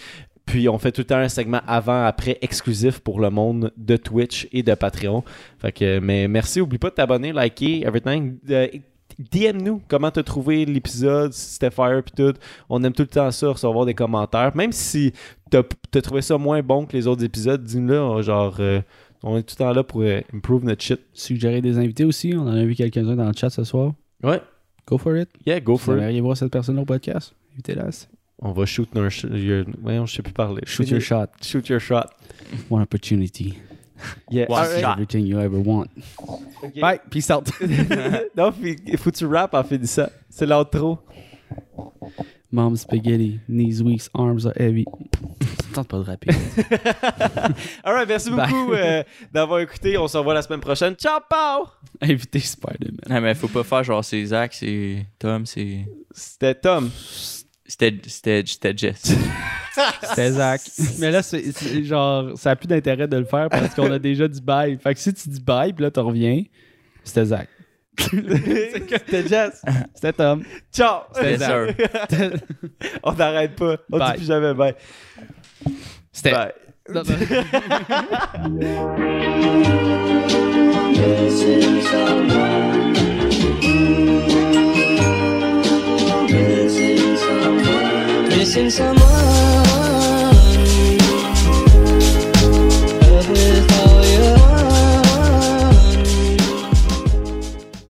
[0.46, 3.98] Puis on fait tout le temps un segment avant, après, exclusif pour le monde de
[3.98, 5.24] Twitch et de Patreon.
[5.60, 8.38] Fait que, mais merci, oublie pas de t'abonner, liker, everything.
[8.50, 8.68] Euh,
[9.20, 12.38] DM-nous comment t'as trouvé l'épisode, si c'était fire puis tout.
[12.70, 14.56] On aime tout le temps ça, recevoir des commentaires.
[14.56, 15.14] Même si
[15.50, 15.64] t'as
[15.96, 18.22] as trouvé ça moins bon que les autres épisodes, dis-nous-le.
[18.22, 18.82] Genre, euh,
[19.24, 21.00] on est tout le temps là pour euh, improve notre shit.
[21.14, 22.34] Suggérer des invités aussi.
[22.36, 23.94] On en a vu quelques-uns dans le chat ce soir.
[24.24, 24.42] Ouais.
[24.86, 25.30] Go for it.
[25.46, 26.02] Yeah, go Vous for it.
[26.02, 27.34] aimeriez voir cette personne au podcast?
[27.54, 27.90] Invitez-la.
[28.40, 30.62] On va shoot your- Voyons, je sais plus parler.
[30.66, 31.26] Shoot your shot.
[31.42, 32.06] Shoot your shot.
[32.70, 33.56] One opportunity.
[34.30, 34.46] Yeah.
[34.50, 34.82] One Alright.
[34.82, 34.94] shot.
[34.94, 35.90] Everything you ever want.
[36.64, 36.80] Ok.
[36.80, 37.50] Bye, peace out.
[38.36, 40.10] non, il faut que tu rap en finissant.
[40.30, 41.00] C'est l'outro.
[42.52, 44.86] Mom spaghetti, knees weak, arms are heavy.
[45.74, 46.32] Tente pas de rapper.
[47.84, 48.50] Alright, merci Bye.
[48.50, 49.98] beaucoup euh, d'avoir écouté.
[49.98, 50.96] On se revoit la semaine prochaine.
[50.96, 51.68] Ciao, pau!
[52.02, 53.00] Invité Spider-Man.
[53.10, 55.86] Ah, mais faut pas faire genre c'est Zach, c'est Tom, c'est.
[56.12, 56.90] C'était Tom.
[57.68, 59.02] C'était c'était- c'était Jess.
[60.02, 60.62] C'était Zach.
[60.98, 64.28] Mais là, c'est genre, ça a plus d'intérêt de le faire parce qu'on a déjà
[64.28, 64.76] dit bye.
[64.82, 66.42] Fait que si tu dis bye, puis là, tu reviens,
[67.04, 67.48] c'était Zach.
[68.00, 69.62] C'était Jess.
[69.94, 70.44] C'était Tom.
[70.74, 71.02] Ciao!
[71.22, 71.68] Yes, sir.
[73.04, 73.78] On n'arrête pas.
[73.92, 74.12] On Bye.
[74.14, 74.74] dit plus jamais bye.
[76.12, 76.32] C'était.
[76.32, 76.54] Bye.
[76.90, 77.16] Non, non.
[88.50, 89.57] 剩下我